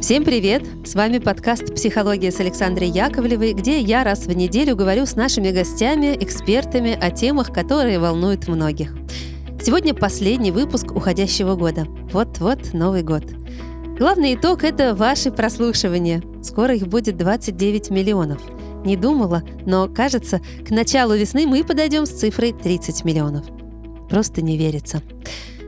Всем 0.00 0.24
привет! 0.24 0.62
С 0.86 0.94
вами 0.94 1.18
подкаст 1.18 1.74
«Психология» 1.74 2.32
с 2.32 2.40
Александрой 2.40 2.88
Яковлевой, 2.88 3.52
где 3.52 3.80
я 3.80 4.02
раз 4.02 4.20
в 4.20 4.32
неделю 4.34 4.74
говорю 4.74 5.04
с 5.04 5.14
нашими 5.14 5.50
гостями, 5.50 6.16
экспертами 6.18 6.98
о 6.98 7.10
темах, 7.10 7.52
которые 7.52 7.98
волнуют 7.98 8.48
многих. 8.48 8.94
Сегодня 9.62 9.92
последний 9.92 10.52
выпуск 10.52 10.92
уходящего 10.92 11.54
года. 11.54 11.84
Вот-вот 12.12 12.72
Новый 12.72 13.02
год. 13.02 13.24
Главный 13.98 14.36
итог– 14.36 14.64
это 14.64 14.94
ваши 14.94 15.30
прослушивания. 15.30 16.22
Скоро 16.42 16.74
их 16.74 16.86
будет 16.86 17.18
29 17.18 17.90
миллионов. 17.90 18.40
Не 18.86 18.96
думала, 18.96 19.42
но 19.66 19.86
кажется, 19.86 20.40
к 20.66 20.70
началу 20.70 21.14
весны 21.14 21.46
мы 21.46 21.62
подойдем 21.62 22.06
с 22.06 22.10
цифрой 22.10 22.54
30 22.54 23.04
миллионов. 23.04 23.44
Просто 24.08 24.40
не 24.40 24.56
верится. 24.56 25.02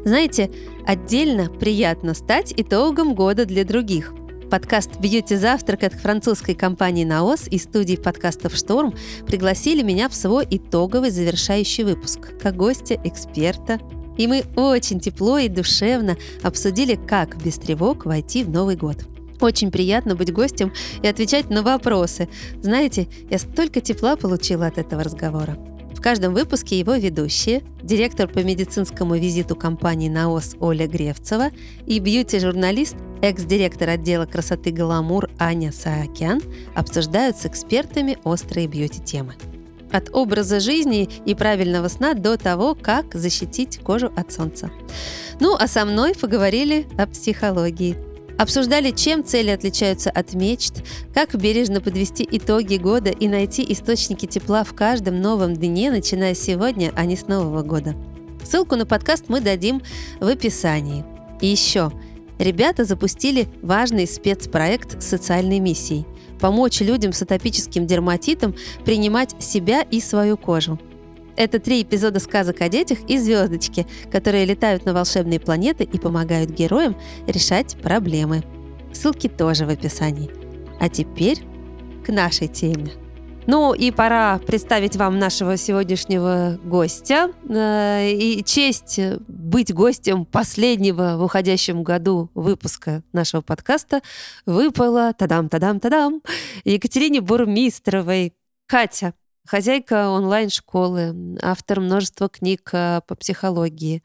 Знаете, 0.07 0.51
отдельно 0.87 1.51
приятно 1.51 2.14
стать 2.14 2.55
итогом 2.57 3.14
года 3.14 3.44
для 3.44 3.67
других– 3.67 4.14
подкаст 4.52 5.00
«Бьюти 5.00 5.34
Завтрак» 5.36 5.82
от 5.82 5.94
французской 5.94 6.54
компании 6.54 7.04
«Наос» 7.04 7.48
и 7.48 7.56
студии 7.56 7.96
подкастов 7.96 8.54
«Шторм» 8.54 8.94
пригласили 9.26 9.82
меня 9.82 10.11
в 10.11 10.14
свой 10.14 10.46
итоговый 10.50 11.08
завершающий 11.08 11.84
выпуск 11.84 12.38
как 12.38 12.54
гостя, 12.54 13.00
эксперта. 13.02 13.80
И 14.18 14.26
мы 14.26 14.44
очень 14.54 15.00
тепло 15.00 15.38
и 15.38 15.48
душевно 15.48 16.18
обсудили, 16.42 16.96
как 16.96 17.42
без 17.42 17.54
тревог 17.54 18.04
войти 18.04 18.44
в 18.44 18.50
Новый 18.50 18.76
год. 18.76 19.06
Очень 19.40 19.70
приятно 19.70 20.16
быть 20.16 20.30
гостем 20.30 20.70
и 21.03 21.08
отвечать 21.08 21.48
на 21.48 21.62
вопросы. 21.62 22.28
Знаете, 22.61 23.08
я 23.30 23.39
столько 23.39 23.80
тепла 23.80 24.16
получила 24.16 24.66
от 24.66 24.76
этого 24.76 25.03
разговора. 25.03 25.56
В 25.95 26.01
каждом 26.01 26.35
выпуске 26.35 26.79
его 26.79 26.95
ведущие, 26.95 27.63
директор 27.82 28.29
по 28.29 28.41
медицинскому 28.41 29.17
визиту 29.17 29.55
компании 29.55 30.09
«Наос» 30.09 30.57
Оля 30.61 30.87
Гревцева 30.87 31.51
и 31.87 31.99
бьюти-журналист, 31.99 32.97
экс-директор 33.20 33.89
отдела 33.89 34.27
красоты 34.27 34.70
«Гламур» 34.70 35.31
Аня 35.39 35.71
Саакян 35.71 36.41
обсуждают 36.75 37.37
с 37.37 37.47
экспертами 37.47 38.19
острые 38.25 38.67
бьюти-темы. 38.67 39.34
От 39.93 40.09
образа 40.12 40.59
жизни 40.59 41.09
и 41.27 41.34
правильного 41.34 41.89
сна 41.89 42.15
до 42.15 42.39
того, 42.39 42.75
как 42.75 43.15
защитить 43.15 43.79
кожу 43.79 44.11
от 44.17 44.33
солнца. 44.33 44.71
Ну, 45.39 45.55
а 45.59 45.69
со 45.69 45.84
мной 45.84 46.15
поговорили 46.15 46.87
о 46.97 47.06
психологии– 47.06 47.97
Обсуждали, 48.43 48.91
чем 48.91 49.25
цели 49.25 49.51
отличаются 49.51 50.11
от 50.11 50.35
мечт, 50.35 50.83
как 51.15 51.33
бережно 51.37 51.81
подвести 51.81 52.29
итоги 52.29 52.75
года 52.75 53.11
и 53.11 53.29
найти 53.29 53.65
источники 53.73 54.27
тепла 54.27 54.65
в 54.65 54.75
каждом 54.75 55.21
новом 55.21 55.55
дне, 55.55 55.93
начиная 55.93 56.34
с 56.34 56.41
сегодня, 56.41 56.91
а 56.97 57.05
не 57.05 57.17
с 57.17 57.29
Нового 57.29 57.62
года. 57.62 57.95
Ссылку 58.43 58.75
на 58.75 58.84
подкаст 58.84 59.27
мы 59.29 59.41
дадим 59.41 59.81
в 60.19 60.27
описании. 60.27 61.05
И 61.41 61.47
еще, 61.47 61.93
ребята 62.41 62.84
запустили 62.84 63.47
важный 63.62 64.09
спецпроект 64.09 65.01
с 65.01 65.06
социальной 65.06 65.61
миссией– 65.61 66.05
помочь 66.41 66.81
людям 66.81 67.12
с 67.12 67.23
атопическим 67.23 67.87
дерматитом 67.87 68.56
принимать 68.84 69.41
себя 69.41 69.83
и 69.83 70.01
свою 70.01 70.37
кожу– 70.37 70.81
это 71.36 71.58
три 71.58 71.83
эпизода 71.83 72.20
сказок 72.20 72.61
о 72.61 72.69
детях 72.69 72.98
и 73.08 73.19
звездочки, 73.19 73.86
которые 74.11 74.44
летают 74.44 74.84
на 74.84 74.92
волшебные 74.92 75.41
планеты 75.41 75.84
и 75.84 75.98
помогают 75.98 76.50
героям 76.50 76.97
решать 77.27 77.77
проблемы. 77.77 78.42
Ссылки 78.92 79.28
тоже 79.28 79.66
в 79.66 79.70
описании. 79.70 80.30
А 80.80 80.88
теперь 80.88 81.38
к 82.05 82.08
нашей 82.08 82.48
теме. 82.48 82.92
Ну 83.47 83.75
и 83.75 83.91
пора 83.91 84.38
представить 84.38 84.94
вам 84.97 85.19
нашего 85.19 85.56
сегодняшнего 85.56 86.60
гостя. 86.62 87.33
Э, 87.48 88.08
и 88.08 88.44
честь 88.44 89.00
быть 89.27 89.75
гостем 89.75 90.25
последнего 90.25 91.16
в 91.16 91.25
уходящем 91.25 91.83
году 91.83 92.30
выпуска 92.34 93.03
нашего 93.12 93.41
подкаста 93.41 94.00
выпала, 94.47 95.12
тадам-тадам-тадам, 95.19 96.22
Екатерине 96.64 97.20
Бурмистровой. 97.20 98.34
Катя, 98.69 99.12
Хозяйка 99.47 100.08
онлайн-школы, 100.08 101.38
автор 101.42 101.80
множества 101.80 102.28
книг 102.28 102.70
э, 102.72 103.00
по 103.06 103.16
психологии, 103.16 104.03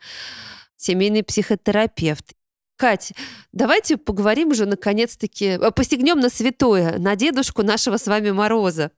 семейный 0.76 1.24
психотерапевт 1.24 2.34
Кать, 2.78 3.14
давайте 3.54 3.98
поговорим 3.98 4.50
уже 4.50 4.68
наконец-таки, 4.68 5.46
э, 5.46 5.72
постигнем 5.72 6.20
на 6.20 6.30
святое, 6.30 7.00
на 7.00 7.16
дедушку 7.16 7.64
нашего 7.64 7.98
с 7.98 8.06
вами 8.06 8.30
Мороза. 8.30 8.92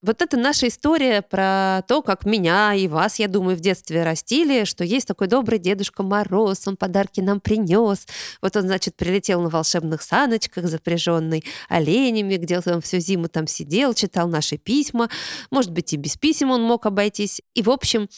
Вот 0.00 0.22
это 0.22 0.38
наша 0.38 0.68
история 0.68 1.20
про 1.20 1.82
то, 1.86 2.00
как 2.00 2.24
меня 2.24 2.72
и 2.72 2.88
вас, 2.88 3.18
я 3.18 3.28
думаю, 3.28 3.58
в 3.58 3.60
детстве 3.60 4.02
растили, 4.02 4.64
что 4.64 4.82
есть 4.82 5.06
такой 5.06 5.26
добрый 5.26 5.58
дедушка 5.58 6.02
Мороз, 6.02 6.66
он 6.66 6.78
подарки 6.78 7.20
нам 7.20 7.40
принес. 7.40 8.06
Вот 8.40 8.56
он, 8.56 8.62
значит, 8.62 8.96
прилетел 8.96 9.42
на 9.42 9.50
волшебных 9.50 10.00
саночках, 10.00 10.64
запряженный 10.64 11.44
оленями, 11.68 12.36
где 12.36 12.62
он 12.64 12.80
всю 12.80 12.98
зиму 12.98 13.28
там 13.28 13.46
сидел, 13.46 13.92
читал 13.92 14.26
наши 14.26 14.56
письма. 14.56 15.10
Может 15.50 15.70
быть, 15.72 15.92
и 15.92 15.98
без 15.98 16.16
писем 16.16 16.50
он 16.50 16.62
мог 16.62 16.86
обойтись. 16.86 17.42
И, 17.52 17.60
в 17.60 17.68
общем, 17.68 18.08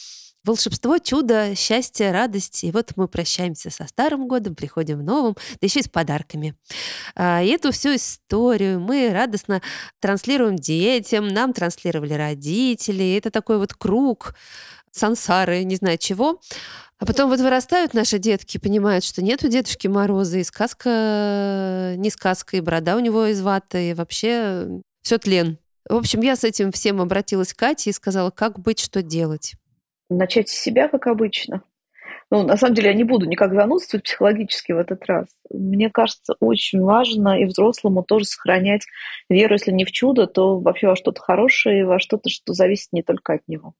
волшебство, 0.45 0.97
чудо, 0.99 1.55
счастье, 1.55 2.11
радость. 2.11 2.63
И 2.63 2.71
вот 2.71 2.91
мы 2.95 3.07
прощаемся 3.07 3.69
со 3.69 3.87
Старым 3.87 4.27
годом, 4.27 4.55
приходим 4.55 4.99
в 4.99 5.03
Новым, 5.03 5.33
да 5.33 5.65
еще 5.65 5.79
и 5.79 5.83
с 5.83 5.89
подарками. 5.89 6.55
А, 7.15 7.41
и 7.41 7.47
эту 7.47 7.71
всю 7.71 7.95
историю 7.95 8.79
мы 8.79 9.11
радостно 9.11 9.61
транслируем 9.99 10.55
детям, 10.55 11.27
нам 11.27 11.53
транслировали 11.53 12.13
родители. 12.13 13.17
Это 13.17 13.31
такой 13.31 13.57
вот 13.57 13.73
круг 13.73 14.35
сансары, 14.91 15.63
не 15.63 15.75
знаю 15.75 15.97
чего. 15.97 16.39
А 16.97 17.05
потом 17.05 17.29
вот 17.29 17.39
вырастают 17.39 17.93
наши 17.93 18.19
детки, 18.19 18.57
понимают, 18.57 19.03
что 19.03 19.21
нету 19.21 19.49
Дедушки 19.49 19.87
Мороза, 19.87 20.37
и 20.37 20.43
сказка 20.43 21.93
не 21.97 22.09
сказка, 22.09 22.55
и 22.55 22.61
борода 22.61 22.95
у 22.95 22.99
него 22.99 23.25
из 23.25 23.41
ваты, 23.41 23.89
и 23.89 23.93
вообще 23.93 24.81
все 25.01 25.17
тлен. 25.17 25.57
В 25.89 25.95
общем, 25.95 26.21
я 26.21 26.35
с 26.35 26.43
этим 26.43 26.71
всем 26.71 27.01
обратилась 27.01 27.53
к 27.53 27.57
Кате 27.57 27.89
и 27.89 27.93
сказала, 27.93 28.31
как 28.31 28.59
быть, 28.59 28.79
что 28.79 29.01
делать 29.01 29.55
начать 30.09 30.49
с 30.49 30.59
себя, 30.59 30.87
как 30.87 31.07
обычно. 31.07 31.63
Ну, 32.31 32.43
на 32.43 32.57
самом 32.57 32.73
деле, 32.73 32.89
я 32.89 32.95
не 32.95 33.03
буду 33.03 33.27
никак 33.27 33.53
занудствовать 33.53 34.05
психологически 34.05 34.71
в 34.71 34.79
этот 34.79 35.05
раз. 35.05 35.27
Мне 35.51 35.89
кажется, 35.91 36.35
очень 36.39 36.81
важно 36.81 37.39
и 37.39 37.45
взрослому 37.45 38.03
тоже 38.03 38.25
сохранять 38.25 38.85
веру, 39.29 39.53
если 39.53 39.71
не 39.71 39.85
в 39.85 39.91
чудо, 39.91 40.25
то 40.25 40.59
вообще 40.59 40.87
во 40.87 40.95
что-то 40.95 41.21
хорошее, 41.21 41.85
во 41.85 41.99
что-то, 41.99 42.29
что 42.29 42.53
зависит 42.53 42.93
не 42.93 43.03
только 43.03 43.33
от 43.33 43.41
него. 43.47 43.73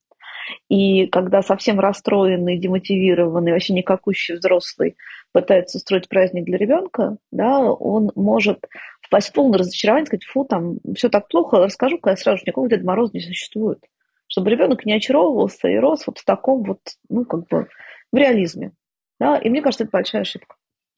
И 0.70 1.08
когда 1.08 1.42
совсем 1.42 1.80
расстроенный, 1.80 2.60
демотивированный, 2.60 3.52
вообще 3.52 3.74
никакущий 3.74 4.36
взрослый 4.36 4.96
пытается 5.32 5.80
устроить 5.80 6.08
праздник 6.08 6.46
для 6.46 6.60
ребенка, 6.60 7.18
да, 7.32 7.60
он 7.62 8.12
может 8.16 8.60
впасть 9.02 9.30
в 9.30 9.34
полное 9.34 9.60
разочарование, 9.60 10.06
сказать, 10.06 10.24
фу, 10.24 10.46
там 10.46 10.78
все 10.96 11.10
так 11.10 11.28
плохо, 11.30 11.58
расскажу-ка 11.58 12.12
я 12.12 12.18
сразу, 12.18 12.44
никакого 12.44 12.70
Деда 12.70 12.86
Мороза 12.86 13.14
не 13.14 13.22
существует 13.22 13.80
чтобы 14.28 14.50
ребенок 14.50 14.86
не 14.86 14.94
очаровывался 14.94 15.68
и 15.68 15.78
рос 15.78 16.08
вот 16.08 16.20
в 16.20 16.26
таком 16.26 16.64
вот, 16.64 16.80
ну, 17.10 17.26
как 17.26 17.48
бы, 17.48 17.68
в 18.12 18.18
реализме. 18.18 18.72
Да? 19.20 19.38
И 19.38 19.50
мне 19.50 19.62
кажется, 19.62 19.84
это 19.84 19.92
большая 19.92 20.22
ошибка. 20.22 20.56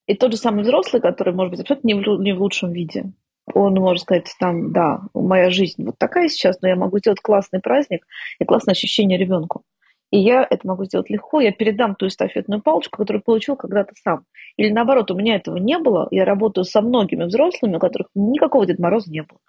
И 0.08 0.16
тот 0.16 0.32
же 0.32 0.38
самый 0.38 0.64
взрослый, 0.64 1.02
который, 1.02 1.34
может 1.34 1.52
быть, 1.52 1.60
абсолютно 1.62 1.88
не 1.88 1.94
в, 1.96 2.22
не 2.22 2.34
в 2.34 2.42
лучшем 2.42 2.72
виде, 2.72 3.12
он 3.54 3.74
может 3.76 4.04
сказать, 4.04 4.34
там, 4.40 4.72
да, 4.72 5.02
моя 5.14 5.50
жизнь 5.50 5.84
вот 5.84 5.98
такая 5.98 6.28
сейчас, 6.28 6.62
но 6.62 6.68
я 6.68 6.76
могу 6.76 7.00
сделать 7.00 7.22
классный 7.22 7.60
праздник 7.60 8.06
и 8.40 8.46
классное 8.46 8.74
ощущение 8.74 9.18
ребенку. 9.18 9.64
И 10.10 10.20
я 10.20 10.48
это 10.50 10.66
могу 10.66 10.86
сделать 10.86 11.10
легко, 11.10 11.42
я 11.42 11.52
передам 11.52 11.96
ту 11.96 12.08
эстафетную 12.08 12.62
палочку, 12.62 12.98
которую 12.98 13.22
получил 13.24 13.58
когда-то 13.58 13.94
сам. 14.02 14.24
Или 14.56 14.72
наоборот, 14.72 15.12
у 15.12 15.16
меня 15.16 15.36
этого 15.36 15.58
не 15.58 15.78
было, 15.78 16.08
я 16.12 16.24
работаю 16.24 16.64
со 16.64 16.82
многими 16.82 17.26
взрослыми, 17.26 17.76
у 17.76 17.80
которых 17.80 18.08
никакого 18.16 18.66
Деда 18.66 18.82
Мороза 18.82 19.12
не 19.12 19.24
было. 19.24 19.40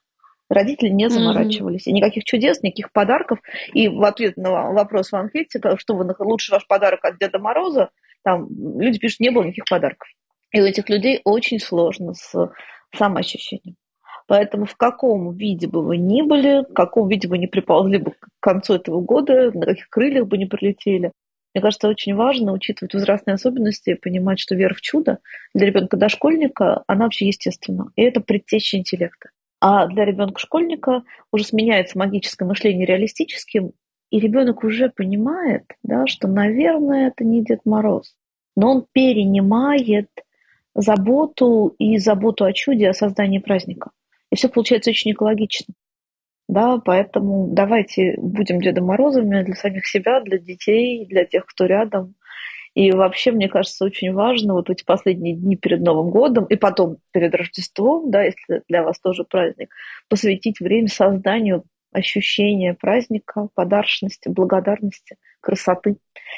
Родители 0.49 0.89
не 0.89 1.09
заморачивались. 1.11 1.87
Mm-hmm. 1.87 1.91
И 1.91 1.95
никаких 1.95 2.25
чудес, 2.25 2.63
никаких 2.63 2.93
подарков. 2.93 3.39
И 3.73 3.89
в 3.89 4.03
ответ 4.05 4.37
на 4.37 4.73
вопрос 4.73 5.13
в 5.13 5.17
анкете, 5.17 5.61
что 5.77 5.95
вы 5.95 6.15
лучше 6.21 6.53
ваш 6.53 6.67
подарок 6.67 7.05
от 7.05 7.19
Деда 7.19 7.39
Мороза, 7.39 7.91
там 8.25 8.49
люди 8.81 8.99
пишут, 8.99 9.21
не 9.21 9.31
было 9.31 9.45
никаких 9.45 9.65
подарков. 9.69 10.09
И 10.53 10.61
у 10.61 10.65
этих 10.65 10.89
людей 10.89 11.21
очень 11.25 11.61
сложно 11.61 12.15
с 12.15 12.51
самоощущением. 12.97 13.77
Поэтому 14.27 14.67
в 14.67 14.77
каком 14.77 15.35
виде 15.35 15.67
бы 15.67 15.83
вы 15.83 15.97
ни 15.97 16.23
были, 16.23 16.63
в 16.71 16.75
каком 16.75 17.09
виде 17.09 17.29
вы 17.29 17.39
не 17.39 17.47
приползли 17.47 17.99
бы 17.99 18.13
к 18.13 18.29
концу 18.41 18.75
этого 18.75 19.01
года, 19.01 19.51
на 19.53 19.67
каких 19.67 19.89
крыльях 19.89 20.27
бы 20.27 20.37
не 20.37 20.47
прилетели, 20.47 21.13
мне 21.55 21.63
кажется, 21.63 21.89
очень 21.89 22.15
важно 22.15 22.53
учитывать 22.53 22.95
возрастные 22.95 23.35
особенности 23.35 23.91
и 23.91 23.95
понимать, 23.95 24.39
что 24.39 24.55
вера 24.55 24.75
в 24.75 24.81
чудо 24.81 25.19
для 25.55 25.67
ребенка-дошкольника, 25.67 26.85
она 26.87 27.05
вообще 27.05 27.27
естественна. 27.27 27.91
И 27.97 28.03
это 28.03 28.21
предтеча 28.21 28.77
интеллекта. 28.77 29.31
А 29.61 29.87
для 29.87 30.05
ребенка-школьника 30.05 31.03
уже 31.33 31.45
сменяется 31.45 31.99
магическое 31.99 32.45
мышление 32.45 32.87
реалистическим, 32.87 33.73
и 34.11 34.21
ребенок 34.21 34.65
уже 34.65 34.89
понимает, 34.89 35.65
да, 35.83 36.07
что, 36.07 36.29
наверное, 36.29 37.09
это 37.09 37.25
не 37.25 37.45
Дед 37.45 37.61
Мороз. 37.65 38.15
Но 38.57 38.71
он 38.71 38.87
перенимает 38.93 40.09
заботу 40.75 41.75
и 41.79 41.99
заботу 41.99 42.45
о 42.45 42.53
чуде, 42.53 42.89
о 42.89 42.95
создании 42.95 43.39
праздника. 43.39 43.91
И 44.31 44.37
все 44.37 44.49
получается 44.49 44.91
очень 44.91 45.13
экологично. 45.13 45.75
Да, 46.49 46.79
поэтому 46.79 47.49
давайте 47.51 48.15
будем 48.17 48.61
Дедом 48.61 48.87
Морозами 48.87 49.43
для 49.43 49.55
самих 49.55 49.87
себя, 49.87 50.21
для 50.21 50.39
детей, 50.39 51.05
для 51.07 51.25
тех, 51.25 51.45
кто 51.45 51.67
рядом. 51.67 52.15
И 52.79 52.93
вообще, 52.93 53.33
мне 53.33 53.49
кажется, 53.49 53.85
очень 53.85 54.13
важно 54.13 54.55
вот 54.55 54.71
эти 54.71 54.85
последние 54.85 55.35
дни 55.35 55.57
перед 55.57 55.81
Новым 55.81 56.11
годом 56.11 56.45
и 56.45 56.55
потом 56.55 56.99
перед 57.11 57.35
Рождеством, 57.35 58.09
да, 58.13 58.23
если 58.23 58.63
для 58.69 58.85
вас 58.85 59.01
тоже 59.01 59.25
праздник, 59.25 59.75
посвятить 60.09 60.61
время 60.61 60.87
созданию 60.87 61.65
ощущения 61.91 62.75
праздника, 62.75 63.49
подарочности, 63.57 64.29
благодарности, 64.29 65.17
красоты 65.41 65.97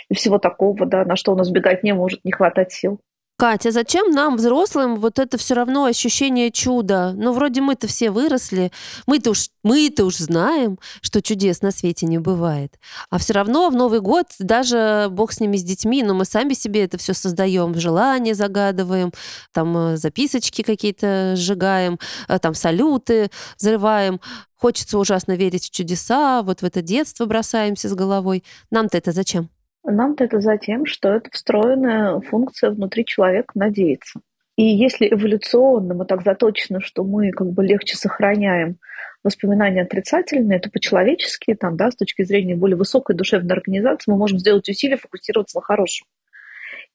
и 0.09 0.15
всего 0.15 0.39
такого, 0.39 0.87
да, 0.87 1.05
на 1.05 1.17
что 1.17 1.33
у 1.33 1.37
нас 1.37 1.51
бегать 1.51 1.83
не 1.83 1.93
может 1.93 2.25
не 2.25 2.33
хватать 2.33 2.73
сил. 2.73 3.03
Катя, 3.41 3.71
зачем 3.71 4.11
нам, 4.11 4.37
взрослым, 4.37 4.97
вот 4.97 5.19
это 5.19 5.39
все 5.39 5.55
равно 5.55 5.87
ощущение 5.87 6.51
чуда? 6.51 7.15
Ну, 7.17 7.33
вроде 7.33 7.63
мы-то 7.63 7.87
все 7.87 8.11
выросли, 8.11 8.71
мы-то 9.07 9.31
уж, 9.31 9.49
мы-то 9.63 10.05
уж 10.05 10.17
знаем, 10.19 10.79
что 11.01 11.23
чудес 11.23 11.63
на 11.63 11.71
свете 11.71 12.05
не 12.05 12.19
бывает. 12.19 12.79
А 13.09 13.17
все 13.17 13.33
равно 13.33 13.71
в 13.71 13.75
Новый 13.75 14.03
год, 14.03 14.27
даже 14.39 15.09
бог 15.11 15.33
с 15.33 15.41
ними, 15.41 15.57
с 15.57 15.63
детьми, 15.63 16.03
но 16.03 16.13
мы 16.13 16.27
сами 16.27 16.53
себе 16.53 16.85
это 16.85 16.99
все 16.99 17.15
создаем, 17.15 17.75
желания 17.81 18.35
загадываем, 18.35 19.11
там 19.55 19.75
э, 19.75 19.97
записочки 19.97 20.61
какие-то 20.61 21.33
сжигаем, 21.35 21.99
э, 22.29 22.39
там 22.41 22.53
салюты 22.53 23.31
взрываем. 23.59 24.21
Хочется 24.55 24.99
ужасно 24.99 25.33
верить 25.33 25.65
в 25.65 25.71
чудеса, 25.71 26.43
вот 26.43 26.61
в 26.61 26.65
это 26.65 26.83
детство 26.83 27.25
бросаемся 27.25 27.89
с 27.89 27.95
головой. 27.95 28.45
Нам-то 28.71 28.99
это 28.99 29.13
зачем? 29.13 29.49
Нам-то 29.85 30.25
это 30.25 30.41
за 30.41 30.59
тем, 30.59 30.85
что 30.85 31.09
это 31.09 31.31
встроенная 31.33 32.21
функция 32.21 32.71
внутри 32.71 33.05
человека 33.05 33.53
надеяться. 33.55 34.21
И 34.57 34.65
если 34.65 35.09
эволюционно 35.09 35.95
мы 35.95 36.05
так 36.05 36.23
заточены, 36.23 36.81
что 36.81 37.03
мы 37.03 37.31
как 37.31 37.51
бы 37.51 37.65
легче 37.65 37.97
сохраняем 37.97 38.77
воспоминания 39.25 39.83
отрицательные, 39.83 40.61
то 40.61 40.71
по-человечески, 40.71 41.55
там, 41.55 41.77
да, 41.77 41.91
с 41.91 41.97
точки 41.97 42.25
зрения 42.25 42.57
более 42.57 42.77
высокой 42.77 43.17
душевной 43.17 43.55
организации, 43.55 44.11
мы 44.11 44.19
можем 44.19 44.39
сделать 44.39 44.69
усилия 44.69 44.99
фокусироваться 44.99 45.59
на 45.59 45.63
хорошем. 45.63 46.07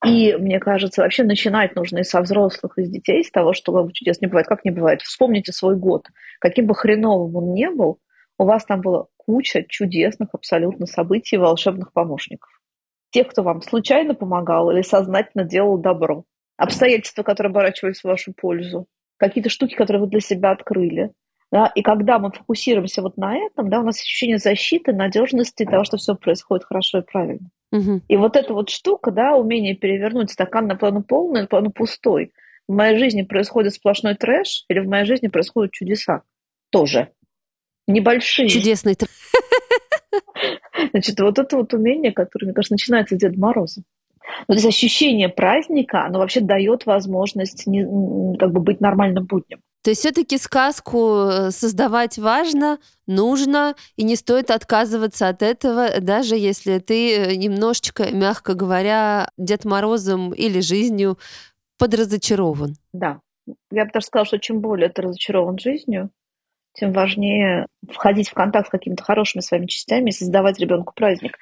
И 0.06 0.36
мне 0.36 0.60
кажется, 0.60 1.02
вообще 1.02 1.24
начинать 1.24 1.76
нужно 1.76 2.00
и 2.00 2.04
со 2.04 2.22
взрослых, 2.22 2.78
и 2.78 2.84
с 2.84 2.90
детей, 2.90 3.24
с 3.24 3.32
того, 3.32 3.54
что 3.54 3.90
чудес 3.94 4.22
не 4.22 4.28
бывает, 4.28 4.48
как 4.48 4.64
не 4.64 4.72
бывает. 4.72 5.02
Вспомните 5.02 5.52
свой 5.52 5.76
год. 5.76 6.08
Каким 6.40 6.68
бы 6.68 6.76
хреновым 6.76 7.36
он 7.36 7.54
ни 7.54 7.68
был, 7.68 8.00
у 8.38 8.46
вас 8.46 8.66
там 8.66 8.82
была 8.82 9.06
куча 9.18 9.64
чудесных 9.68 10.30
абсолютно 10.34 10.86
событий, 10.86 11.38
волшебных 11.38 11.94
помощников 11.94 12.55
тех, 13.15 13.29
кто 13.29 13.44
вам 13.44 13.62
случайно 13.62 14.13
помогал 14.13 14.69
или 14.71 14.81
сознательно 14.81 15.45
делал 15.45 15.77
добро, 15.77 16.25
обстоятельства, 16.57 17.23
которые 17.23 17.50
оборачивались 17.50 18.01
в 18.01 18.03
вашу 18.03 18.33
пользу, 18.33 18.88
какие-то 19.15 19.50
штуки, 19.50 19.73
которые 19.73 20.01
вы 20.01 20.09
для 20.09 20.19
себя 20.19 20.51
открыли. 20.51 21.12
Да? 21.50 21.71
И 21.75 21.81
когда 21.81 22.19
мы 22.19 22.33
фокусируемся 22.33 23.01
вот 23.01 23.15
на 23.15 23.38
этом, 23.38 23.69
да, 23.69 23.79
у 23.79 23.83
нас 23.83 24.01
ощущение 24.01 24.38
защиты, 24.38 24.91
надежности 24.91 25.63
того, 25.63 25.85
что 25.85 25.95
все 25.95 26.15
происходит 26.15 26.65
хорошо 26.65 27.00
и 27.00 27.01
правильно. 27.03 27.50
Угу. 27.71 28.01
И 28.09 28.17
вот 28.17 28.35
эта 28.35 28.53
вот 28.53 28.69
штука, 28.69 29.12
да, 29.12 29.38
умение 29.38 29.75
перевернуть 29.75 30.31
стакан 30.31 30.67
на 30.67 30.75
плану 30.75 31.01
полный, 31.01 31.44
на 31.44 31.47
плану 31.47 31.71
пустой. 31.71 32.33
В 32.67 32.73
моей 32.73 32.97
жизни 32.97 33.21
происходит 33.21 33.75
сплошной 33.75 34.15
трэш, 34.15 34.65
или 34.67 34.79
в 34.79 34.89
моей 34.89 35.06
жизни 35.06 35.29
происходят 35.29 35.71
чудеса 35.71 36.23
тоже. 36.69 37.13
Небольшие. 37.88 38.50
Чудесный 38.50 38.95
трэш. 38.95 39.09
Значит, 40.91 41.19
вот 41.19 41.39
это 41.39 41.57
вот 41.57 41.73
умение, 41.73 42.12
которое, 42.12 42.47
мне 42.47 42.53
кажется, 42.53 42.73
начинается 42.73 43.15
с 43.15 43.19
Деда 43.19 43.39
Мороза. 43.39 43.83
Ну, 44.47 44.53
то 44.53 44.53
есть 44.53 44.65
ощущение 44.65 45.29
праздника, 45.29 46.06
оно 46.06 46.19
вообще 46.19 46.41
дает 46.41 46.85
возможность 46.85 47.67
не, 47.67 47.85
как 48.38 48.51
бы 48.51 48.59
быть 48.59 48.81
нормальным 48.81 49.25
буднем. 49.25 49.62
То 49.83 49.91
есть 49.91 50.01
все-таки 50.01 50.39
сказку 50.39 51.27
э, 51.29 51.51
создавать 51.51 52.17
важно, 52.17 52.79
нужно, 53.06 53.75
и 53.97 54.03
не 54.03 54.15
стоит 54.15 54.50
отказываться 54.50 55.27
от 55.29 55.44
этого, 55.44 56.01
даже 56.01 56.35
если 56.35 56.79
ты 56.79 57.15
э, 57.15 57.35
немножечко, 57.35 58.12
мягко 58.12 58.56
говоря, 58.56 59.29
Дед 59.38 59.63
Морозом 59.63 60.33
или 60.33 60.59
жизнью 60.59 61.19
подразочарован. 61.77 62.73
Да. 62.94 63.19
Я 63.69 63.85
бы 63.85 63.91
даже 63.94 64.07
сказала, 64.07 64.25
что 64.25 64.39
чем 64.39 64.59
более 64.59 64.89
ты 64.89 65.03
разочарован 65.03 65.59
жизнью, 65.59 66.09
тем 66.75 66.92
важнее 66.92 67.68
входить 67.89 68.30
в 68.30 68.33
контакт 68.33 68.68
с 68.68 68.72
какими-то 68.72 69.04
хорошими 69.04 69.42
своими 69.42 69.66
частями 69.66 70.10
и 70.10 70.13
создавать 70.13 70.60
ребенку 70.60 70.94
праздник. 70.95 71.38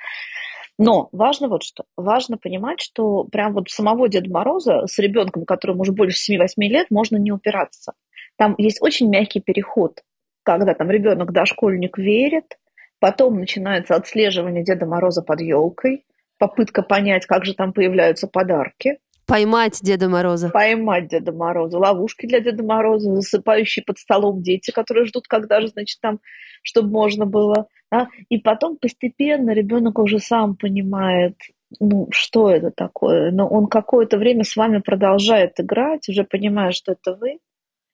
Но 0.80 1.10
важно 1.12 1.48
вот 1.50 1.64
что. 1.64 1.84
Важно 1.96 2.38
понимать, 2.38 2.82
что 2.82 3.26
прям 3.26 3.54
вот 3.54 3.70
самого 3.70 4.10
Деда 4.10 4.30
Мороза 4.30 4.88
с 4.88 4.98
ребенком, 5.00 5.46
которому 5.46 5.82
уже 5.82 5.92
больше 5.92 6.34
7-8 6.34 6.48
лет, 6.58 6.88
можно 6.90 7.18
не 7.18 7.32
упираться. 7.32 7.94
Там 8.38 8.56
есть 8.58 8.82
очень 8.82 9.10
мягкий 9.10 9.40
переход, 9.40 10.02
когда 10.44 10.74
там 10.74 10.90
ребенок, 10.90 11.32
дошкольник 11.32 11.98
верит, 11.98 12.58
потом 13.00 13.40
начинается 13.40 13.96
отслеживание 13.96 14.64
Деда 14.64 14.86
Мороза 14.86 15.22
под 15.22 15.42
елкой, 15.42 16.06
попытка 16.40 16.82
понять, 16.82 17.26
как 17.26 17.46
же 17.46 17.54
там 17.54 17.74
появляются 17.74 18.28
подарки. 18.28 18.98
Поймать 19.26 19.80
Деда 19.82 20.10
Мороза. 20.10 20.50
Поймать 20.50 21.08
Деда 21.08 21.32
Мороза. 21.32 21.78
Ловушки 21.78 22.26
для 22.26 22.40
Деда 22.40 22.64
Мороза, 22.64 23.14
засыпающие 23.16 23.84
под 23.84 23.98
столом 23.98 24.42
дети, 24.42 24.72
которые 24.72 25.06
ждут, 25.06 25.28
когда 25.28 25.62
же, 25.62 25.68
значит, 25.68 26.00
там, 26.02 26.20
чтобы 26.62 26.90
можно 26.90 27.26
было. 27.26 27.68
Да? 27.92 28.10
И 28.30 28.38
потом 28.38 28.78
постепенно 28.78 29.52
ребенок 29.52 30.00
уже 30.00 30.20
сам 30.20 30.56
понимает, 30.56 31.36
ну, 31.80 32.08
что 32.12 32.50
это 32.50 32.72
такое. 32.72 33.32
Но 33.32 33.48
он 33.48 33.68
какое-то 33.68 34.18
время 34.18 34.44
с 34.44 34.56
вами 34.56 34.80
продолжает 34.80 35.60
играть, 35.60 36.10
уже 36.10 36.24
понимая, 36.24 36.72
что 36.72 36.92
это 36.92 37.16
вы, 37.16 37.40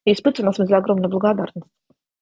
и 0.05 0.13
испытывая, 0.13 0.47
на 0.47 0.53
самом 0.53 0.67
деле, 0.67 0.77
огромную 0.79 1.09
благодарность. 1.09 1.67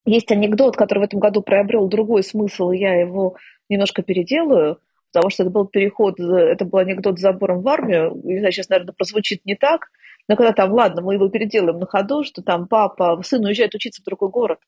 Есть 0.05 0.31
анекдот, 0.31 0.75
который 0.75 0.99
в 0.99 1.03
этом 1.03 1.19
году 1.19 1.41
приобрел 1.41 1.87
другой 1.87 2.23
смысл, 2.23 2.71
и 2.71 2.77
я 2.77 2.95
его 2.95 3.35
немножко 3.69 4.01
переделаю 4.03 4.79
потому 5.17 5.31
что 5.31 5.43
это 5.43 5.51
был 5.51 5.65
переход, 5.65 6.19
это 6.19 6.63
был 6.63 6.77
анекдот 6.77 7.17
с 7.17 7.21
забором 7.21 7.61
в 7.63 7.67
армию, 7.67 8.21
не 8.23 8.37
знаю, 8.37 8.51
сейчас, 8.51 8.69
наверное, 8.69 8.93
прозвучит 8.93 9.43
не 9.45 9.55
так, 9.55 9.87
но 10.27 10.35
когда 10.35 10.53
там, 10.53 10.71
ладно, 10.73 11.01
мы 11.01 11.15
его 11.15 11.27
переделаем 11.27 11.79
на 11.79 11.87
ходу, 11.87 12.23
что 12.23 12.43
там 12.43 12.67
папа, 12.67 13.19
сын 13.23 13.43
уезжает 13.43 13.73
учиться 13.73 14.03
в 14.03 14.05
другой 14.05 14.29
город 14.29 14.59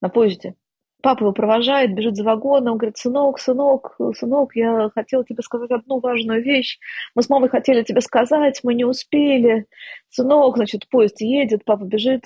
на 0.00 0.08
поезде, 0.08 0.54
Папа 1.00 1.22
его 1.22 1.32
провожает, 1.32 1.94
бежит 1.94 2.16
за 2.16 2.24
вагоном, 2.24 2.76
говорит, 2.76 2.98
сынок, 2.98 3.38
сынок, 3.38 3.96
сынок, 4.16 4.56
я 4.56 4.90
хотела 4.92 5.24
тебе 5.24 5.42
сказать 5.44 5.70
одну 5.70 6.00
важную 6.00 6.42
вещь. 6.42 6.78
Мы 7.14 7.22
с 7.22 7.28
мамой 7.28 7.48
хотели 7.48 7.84
тебе 7.84 8.00
сказать, 8.00 8.60
мы 8.64 8.74
не 8.74 8.84
успели. 8.84 9.66
Сынок, 10.10 10.56
значит, 10.56 10.88
поезд 10.88 11.20
едет, 11.20 11.64
папа 11.64 11.84
бежит, 11.84 12.24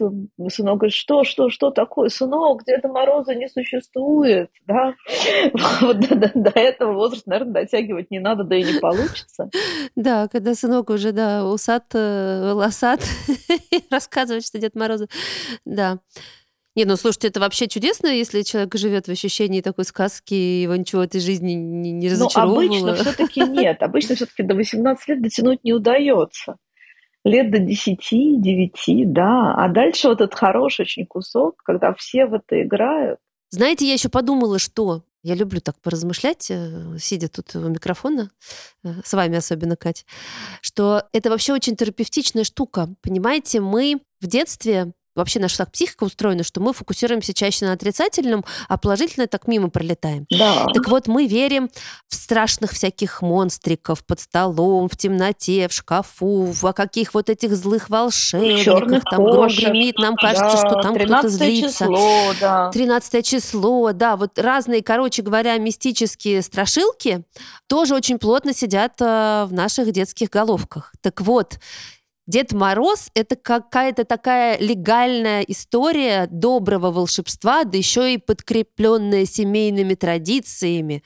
сынок 0.48 0.78
говорит, 0.78 0.94
что, 0.94 1.24
что, 1.24 1.50
что 1.50 1.70
такое? 1.70 2.08
Сынок, 2.08 2.64
Деда 2.64 2.88
Мороза 2.88 3.34
не 3.34 3.48
существует, 3.48 4.50
да? 4.66 4.94
Вот 5.82 6.00
до, 6.00 6.14
до, 6.14 6.30
до 6.34 6.50
этого 6.54 6.92
возраста, 6.92 7.28
наверное, 7.28 7.52
дотягивать 7.52 8.10
не 8.10 8.20
надо, 8.20 8.44
да 8.44 8.56
и 8.56 8.62
не 8.62 8.78
получится. 8.80 9.50
Да, 9.96 10.28
когда 10.28 10.54
сынок 10.54 10.88
уже, 10.88 11.12
да, 11.12 11.44
усат, 11.46 11.84
э, 11.94 12.52
волосат, 12.52 13.00
рассказывает, 13.90 14.46
что 14.46 14.58
Дед 14.58 14.74
Мороза, 14.74 15.08
да. 15.66 15.98
Не, 16.74 16.86
ну 16.86 16.96
слушайте, 16.96 17.28
это 17.28 17.40
вообще 17.40 17.68
чудесно, 17.68 18.06
если 18.06 18.42
человек 18.42 18.74
живет 18.76 19.06
в 19.06 19.10
ощущении 19.10 19.60
такой 19.60 19.84
сказки, 19.84 20.32
и 20.32 20.62
его 20.62 20.74
ничего 20.74 21.02
в 21.02 21.04
этой 21.04 21.20
жизни 21.20 21.52
не, 21.52 21.92
не 21.92 22.08
разочаровывало. 22.08 22.62
Ну, 22.62 22.66
обычно 22.66 22.94
все-таки 22.94 23.40
нет. 23.48 23.82
Обычно 23.82 24.14
все-таки 24.14 24.42
до 24.42 24.54
18 24.54 25.08
лет 25.08 25.22
дотянуть 25.22 25.64
не 25.64 25.74
удается. 25.74 26.56
Лет 27.24 27.50
до 27.50 27.58
10, 27.58 27.98
9, 28.10 29.12
да. 29.12 29.54
А 29.54 29.68
дальше 29.68 30.08
вот 30.08 30.20
этот 30.20 30.34
хороший 30.34 30.82
очень 30.82 31.06
кусок, 31.06 31.56
когда 31.62 31.92
все 31.92 32.26
в 32.26 32.34
это 32.34 32.62
играют. 32.62 33.18
Знаете, 33.50 33.86
я 33.86 33.92
еще 33.92 34.08
подумала, 34.08 34.58
что 34.58 35.04
я 35.22 35.34
люблю 35.34 35.60
так 35.60 35.78
поразмышлять, 35.80 36.50
э, 36.50 36.96
сидя 36.98 37.28
тут 37.28 37.54
у 37.54 37.68
микрофона, 37.68 38.30
э, 38.82 38.88
с 39.04 39.12
вами 39.12 39.36
особенно, 39.36 39.76
Кать, 39.76 40.04
что 40.62 41.04
это 41.12 41.30
вообще 41.30 41.52
очень 41.52 41.76
терапевтичная 41.76 42.44
штука. 42.44 42.88
Понимаете, 43.02 43.60
мы 43.60 44.00
в 44.20 44.26
детстве 44.26 44.92
вообще 45.14 45.40
наша 45.40 45.58
так 45.58 45.72
психика 45.72 46.04
устроена, 46.04 46.42
что 46.42 46.60
мы 46.60 46.72
фокусируемся 46.72 47.34
чаще 47.34 47.66
на 47.66 47.72
отрицательном, 47.72 48.44
а 48.68 48.78
положительное 48.78 49.26
так 49.26 49.46
мимо 49.46 49.70
пролетаем. 49.70 50.26
Да. 50.30 50.66
Так 50.72 50.88
вот, 50.88 51.06
мы 51.06 51.26
верим 51.26 51.70
в 52.08 52.14
страшных 52.14 52.72
всяких 52.72 53.22
монстриков 53.22 54.04
под 54.04 54.20
столом, 54.20 54.88
в 54.88 54.96
темноте, 54.96 55.68
в 55.68 55.72
шкафу, 55.72 56.52
в 56.52 56.72
каких 56.72 57.14
вот 57.14 57.30
этих 57.30 57.54
злых 57.56 57.90
волшебниках, 57.90 59.02
там 59.10 59.24
гром 59.24 59.48
гремит, 59.48 59.98
нам 59.98 60.16
кажется, 60.16 60.56
да, 60.62 60.68
что 60.68 60.80
там 60.80 60.94
кто-то 60.94 61.28
злится. 61.28 61.84
Число, 61.84 62.32
да. 62.40 62.70
13 62.70 63.26
число, 63.26 63.92
да, 63.92 64.16
вот 64.16 64.38
разные, 64.38 64.82
короче 64.82 65.22
говоря, 65.22 65.56
мистические 65.58 66.42
страшилки 66.42 67.24
тоже 67.66 67.94
очень 67.94 68.18
плотно 68.18 68.54
сидят 68.54 69.00
э, 69.00 69.44
в 69.46 69.52
наших 69.52 69.92
детских 69.92 70.30
головках. 70.30 70.92
Так 71.00 71.20
вот, 71.20 71.58
Дед 72.28 72.52
Мороз— 72.52 73.10
это 73.14 73.34
какая-то 73.34 74.04
такая 74.04 74.56
легальная 74.58 75.42
история 75.42 76.28
доброго 76.30 76.92
волшебства, 76.92 77.64
да 77.64 77.76
еще 77.76 78.14
и 78.14 78.18
подкрепленная 78.18 79.26
семейными 79.26 79.94
традициями, 79.94 81.02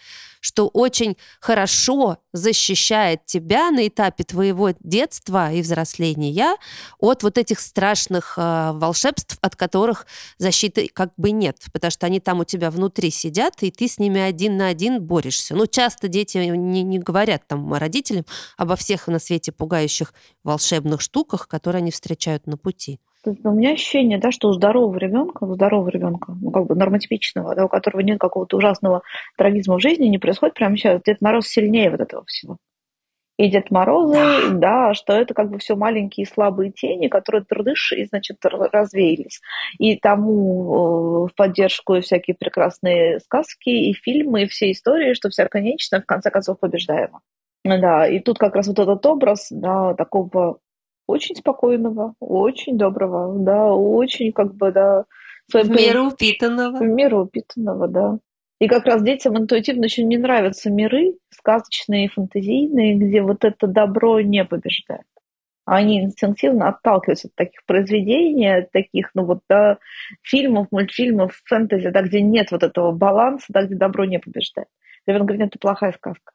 что 0.47 0.69
очень 0.69 1.17
хорошо 1.41 2.19
защищает 2.33 3.27
тебя 3.27 3.73
на 3.73 3.89
этапе 3.89 4.23
твоего 4.23 4.71
детства 4.79 5.53
и 5.53 5.61
взросления 5.61 6.57
от 7.01 7.25
вот 7.25 7.37
этих 7.37 7.59
страшных 7.59 8.35
э, 8.37 8.71
волшебств, 8.75 9.39
от 9.41 9.57
которых 9.57 10.07
защиты 10.39 10.89
как 10.93 11.13
бы 11.17 11.33
нет, 11.33 11.59
потому 11.73 11.91
что 11.91 12.07
они 12.07 12.21
там 12.21 12.39
у 12.39 12.45
тебя 12.45 12.71
внутри 12.71 13.11
сидят, 13.11 13.61
и 13.63 13.73
ты 13.73 13.89
с 13.89 13.99
ними 13.99 14.21
один 14.21 14.57
на 14.57 14.69
один 14.69 15.03
борешься. 15.03 15.57
Ну, 15.57 15.67
часто 15.67 16.07
дети 16.07 16.39
не, 16.39 16.85
не 16.85 16.99
говорят 17.01 17.49
там 17.49 17.75
родителям 17.75 18.25
обо 18.57 18.77
всех 18.77 19.09
на 19.09 19.19
свете 19.19 19.51
пугающих 19.51 20.15
волшебных 20.45 21.01
штуках, 21.01 21.49
которые 21.49 21.81
они 21.81 21.91
встречают 21.91 22.47
на 22.47 22.57
пути. 22.57 23.01
У 23.25 23.51
меня 23.51 23.73
ощущение, 23.73 24.19
да, 24.19 24.31
что 24.31 24.49
у 24.49 24.53
здорового 24.53 24.97
ребенка, 24.99 25.45
у 25.45 25.55
здорового 25.55 25.89
ребенка, 25.89 26.37
ну, 26.41 26.51
как 26.51 26.67
бы 26.67 26.75
нормотипичного, 26.75 27.55
да, 27.55 27.65
у 27.65 27.69
которого 27.69 28.01
нет 28.01 28.19
какого-то 28.19 28.57
ужасного 28.57 29.03
трагизма 29.37 29.77
в 29.77 29.81
жизни, 29.81 30.07
не 30.07 30.19
происходит 30.19 30.55
прямо 30.55 30.77
сейчас. 30.77 31.03
Дед 31.03 31.21
Мороз 31.21 31.49
сильнее 31.49 31.91
вот 31.91 32.01
этого 32.01 32.25
всего. 32.27 32.59
И 33.37 33.51
Дед 33.51 33.71
Морозы, 33.71 34.51
да, 34.53 34.95
что 34.95 35.13
это 35.13 35.35
как 35.35 35.51
бы 35.51 35.59
все 35.59 35.77
маленькие 35.77 36.27
слабые 36.27 36.73
тени, 36.73 37.09
которые 37.09 37.45
трудыш 37.45 37.93
и, 37.93 38.05
значит, 38.07 38.39
развеялись. 38.45 39.41
И 39.79 39.97
тому 39.97 41.27
в 41.27 41.35
поддержку 41.37 42.01
всякие 42.01 42.35
прекрасные 42.35 43.21
сказки 43.21 43.69
и 43.69 43.93
фильмы, 43.93 44.45
и 44.45 44.47
все 44.47 44.71
истории, 44.71 45.13
что 45.13 45.29
вся 45.29 45.47
конечная 45.49 46.01
в 46.01 46.07
конце 46.07 46.31
концов 46.31 46.59
побеждаема. 46.61 47.21
Да, 47.65 48.07
и 48.07 48.21
тут 48.21 48.39
как 48.39 48.55
раз 48.55 48.69
вот 48.69 48.79
этот 48.79 49.05
образ, 49.05 49.49
да, 49.51 49.93
такого 49.95 50.61
очень 51.07 51.37
спокойного, 51.37 52.15
очень 52.21 52.77
доброго, 52.79 53.39
да, 53.39 53.73
очень 53.73 54.33
как 54.33 54.55
бы, 54.55 54.73
да... 54.73 55.05
В 55.53 55.69
меру 55.71 56.09
упитанного. 56.09 56.79
В 56.79 56.83
меру 56.83 57.25
упитанного, 57.25 57.89
да. 57.89 58.19
И 58.59 58.69
как 58.69 58.87
раз 58.87 59.03
детям 59.03 59.37
интуитивно 59.37 59.85
очень 59.85 60.09
не 60.09 60.17
нравятся 60.17 60.71
миры 60.71 61.15
сказочные, 61.31 62.09
фантазийные, 62.09 62.97
где 62.97 63.23
вот 63.23 63.45
это 63.45 63.67
добро 63.67 64.21
не 64.21 64.45
побеждает. 64.45 65.05
Они 65.67 66.01
инстинктивно 66.01 66.69
отталкиваются 66.69 67.29
от 67.29 67.35
таких 67.35 67.65
произведений, 67.67 68.59
от 68.59 68.71
таких, 68.71 69.11
ну 69.15 69.25
вот, 69.25 69.41
да, 69.49 69.79
фильмов, 70.23 70.69
мультфильмов, 70.71 71.41
фэнтези, 71.45 71.91
да, 71.91 72.03
где 72.03 72.23
нет 72.23 72.51
вот 72.53 72.63
этого 72.63 72.93
баланса, 72.93 73.47
да, 73.49 73.65
где 73.65 73.75
добро 73.75 74.05
не 74.05 74.21
побеждает. 74.21 74.69
Ребенок 75.07 75.27
говорит, 75.27 75.49
это 75.49 75.59
плохая 75.59 75.93
сказка, 75.93 76.33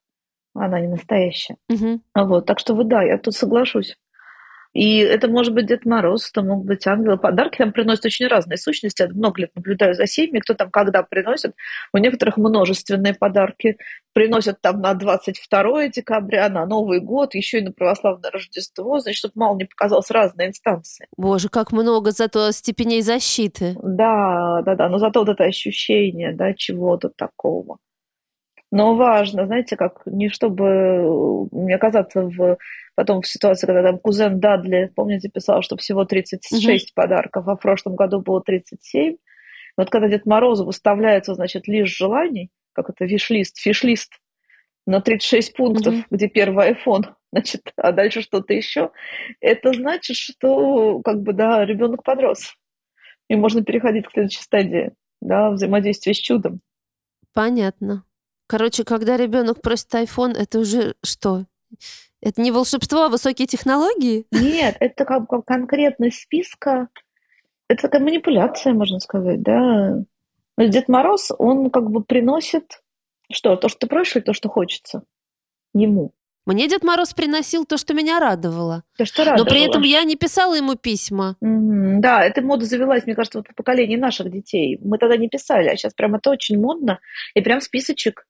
она 0.54 0.80
не 0.82 0.90
настоящая. 0.90 1.56
Угу. 1.70 2.02
Вот, 2.14 2.46
так 2.46 2.60
что 2.60 2.76
вы, 2.76 2.84
да, 2.84 3.04
я 3.04 3.18
тут 3.18 3.34
соглашусь. 3.34 3.98
И 4.74 4.98
это 4.98 5.28
может 5.28 5.54
быть 5.54 5.66
Дед 5.66 5.86
Мороз, 5.86 6.30
это 6.30 6.42
могут 6.44 6.66
быть 6.66 6.88
ангелы. 6.88 7.18
Подарки 7.18 7.58
там 7.58 7.74
приносят 7.74 8.06
очень 8.06 8.28
разные 8.28 8.58
сущности. 8.58 9.02
Я 9.02 9.10
много 9.10 9.42
лет 9.42 9.52
наблюдаю 9.56 9.94
за 9.94 10.08
семьями, 10.08 10.40
кто 10.40 10.54
там 10.54 10.72
когда 10.72 11.04
приносит. 11.04 11.54
У 11.94 11.98
некоторых 11.98 12.38
множественные 12.38 13.14
подарки 13.14 13.78
приносят 14.14 14.62
там 14.62 14.82
на 14.82 14.94
22 14.94 15.90
декабря, 15.90 16.50
на 16.50 16.66
Новый 16.66 17.02
год, 17.02 17.36
еще 17.36 17.60
и 17.60 17.62
на 17.62 17.72
православное 17.72 18.32
Рождество, 18.32 19.00
значит, 19.00 19.20
чтобы 19.20 19.34
мало 19.36 19.58
не 19.58 19.66
показалось 19.66 20.10
разные 20.10 20.50
инстанции. 20.50 21.08
Боже, 21.18 21.50
как 21.50 21.72
много 21.72 22.12
зато 22.12 22.52
степеней 22.52 23.02
защиты. 23.02 23.76
Да, 23.82 24.62
да, 24.66 24.76
да, 24.76 24.90
но 24.90 25.00
зато 25.00 25.20
вот 25.20 25.30
это 25.30 25.44
ощущение, 25.44 26.34
да, 26.34 26.54
чего-то 26.54 27.10
такого. 27.10 27.78
Но 28.72 28.96
важно, 28.96 29.46
знаете, 29.46 29.76
как 29.76 30.02
не 30.06 30.30
чтобы 30.30 31.48
не 31.52 31.74
оказаться 31.74 32.22
в 32.22 32.58
потом 32.96 33.22
в 33.22 33.28
ситуации, 33.28 33.68
когда 33.68 33.84
там 33.84 34.00
кузен 34.00 34.40
Дадли, 34.40 34.92
помните, 34.96 35.30
писал, 35.30 35.62
что 35.62 35.76
всего 35.76 36.06
36 36.06 36.66
угу. 36.66 36.92
подарков, 36.96 37.48
а 37.48 37.56
в 37.56 37.60
прошлом 37.60 37.96
году 37.96 38.22
было 38.22 38.42
37. 38.42 39.18
Вот 39.78 39.90
когда 39.90 40.08
Дед 40.08 40.26
Морозу 40.26 40.66
выставляется, 40.66 41.34
значит, 41.34 41.68
лишь 41.68 41.96
желаний, 41.96 42.50
как 42.74 42.90
это 42.90 43.06
виш-лист, 43.06 43.58
фиш-лист, 43.58 44.14
на 44.88 45.02
36 45.02 45.54
пунктов, 45.56 45.94
угу. 45.94 46.04
где 46.10 46.28
первый 46.28 46.72
iPhone, 46.72 47.14
значит, 47.32 47.62
а 47.76 47.92
дальше 47.92 48.22
что-то 48.22 48.54
еще, 48.54 48.92
это 49.40 49.74
значит, 49.74 50.16
что 50.16 51.02
как 51.02 51.22
бы, 51.22 51.34
да, 51.34 51.66
ребенок 51.66 52.04
подрос. 52.04 52.56
И 53.28 53.36
можно 53.36 53.64
переходить 53.64 54.08
к 54.08 54.12
следующей 54.12 54.42
стадии, 54.42 54.92
да, 55.22 55.52
взаимодействия 55.52 56.14
с 56.14 56.18
чудом. 56.18 56.62
Понятно. 57.34 58.04
Короче, 58.52 58.84
когда 58.84 59.16
ребенок 59.16 59.62
просит 59.62 59.94
iPhone, 59.96 60.34
это 60.34 60.60
уже 60.60 60.96
что? 61.06 61.46
Это 62.20 62.42
не 62.42 62.52
волшебство, 62.52 63.04
а 63.04 63.08
высокие 63.08 63.48
технологии? 63.48 64.26
Нет, 64.30 64.76
это 64.82 65.06
как 65.06 65.30
бы 65.30 65.42
конкретность 65.42 66.24
списка. 66.24 66.90
Это 67.70 67.84
такая 67.84 68.02
манипуляция, 68.02 68.74
можно 68.74 69.00
сказать, 69.00 69.42
да. 69.42 70.04
Но 70.58 70.66
Дед 70.66 70.90
Мороз, 70.90 71.32
он 71.38 71.70
как 71.70 71.90
бы 71.90 72.04
приносит 72.04 72.82
что? 73.32 73.56
То, 73.56 73.70
что 73.70 73.80
ты 73.80 73.88
просишь, 73.88 74.18
или 74.18 74.24
то, 74.24 74.34
что 74.34 74.50
хочется 74.50 75.04
ему. 75.74 76.12
Мне 76.46 76.68
Дед 76.68 76.84
Мороз 76.84 77.14
приносил 77.14 77.64
то, 77.64 77.78
что 77.78 77.94
меня 77.94 78.20
радовало. 78.20 78.84
То, 78.98 79.06
что 79.06 79.24
радовало. 79.24 79.46
Но 79.46 79.50
при 79.50 79.62
этом 79.62 79.84
я 79.84 80.04
не 80.04 80.18
писала 80.18 80.56
ему 80.56 80.76
письма. 80.76 81.38
Mm-hmm. 81.42 82.00
Да, 82.00 82.26
эта 82.26 82.42
мода 82.42 82.66
завелась, 82.66 83.06
мне 83.06 83.16
кажется, 83.16 83.40
вот 83.40 83.48
в 83.48 83.56
поколении 83.56 83.96
наших 83.96 84.30
детей. 84.30 84.78
Мы 84.84 84.98
тогда 84.98 85.16
не 85.16 85.30
писали, 85.30 85.70
а 85.70 85.78
сейчас 85.78 85.94
прям 85.94 86.16
это 86.16 86.32
очень 86.32 86.60
модно. 86.60 87.00
И 87.34 87.40
прям 87.40 87.62
списочек 87.62 88.26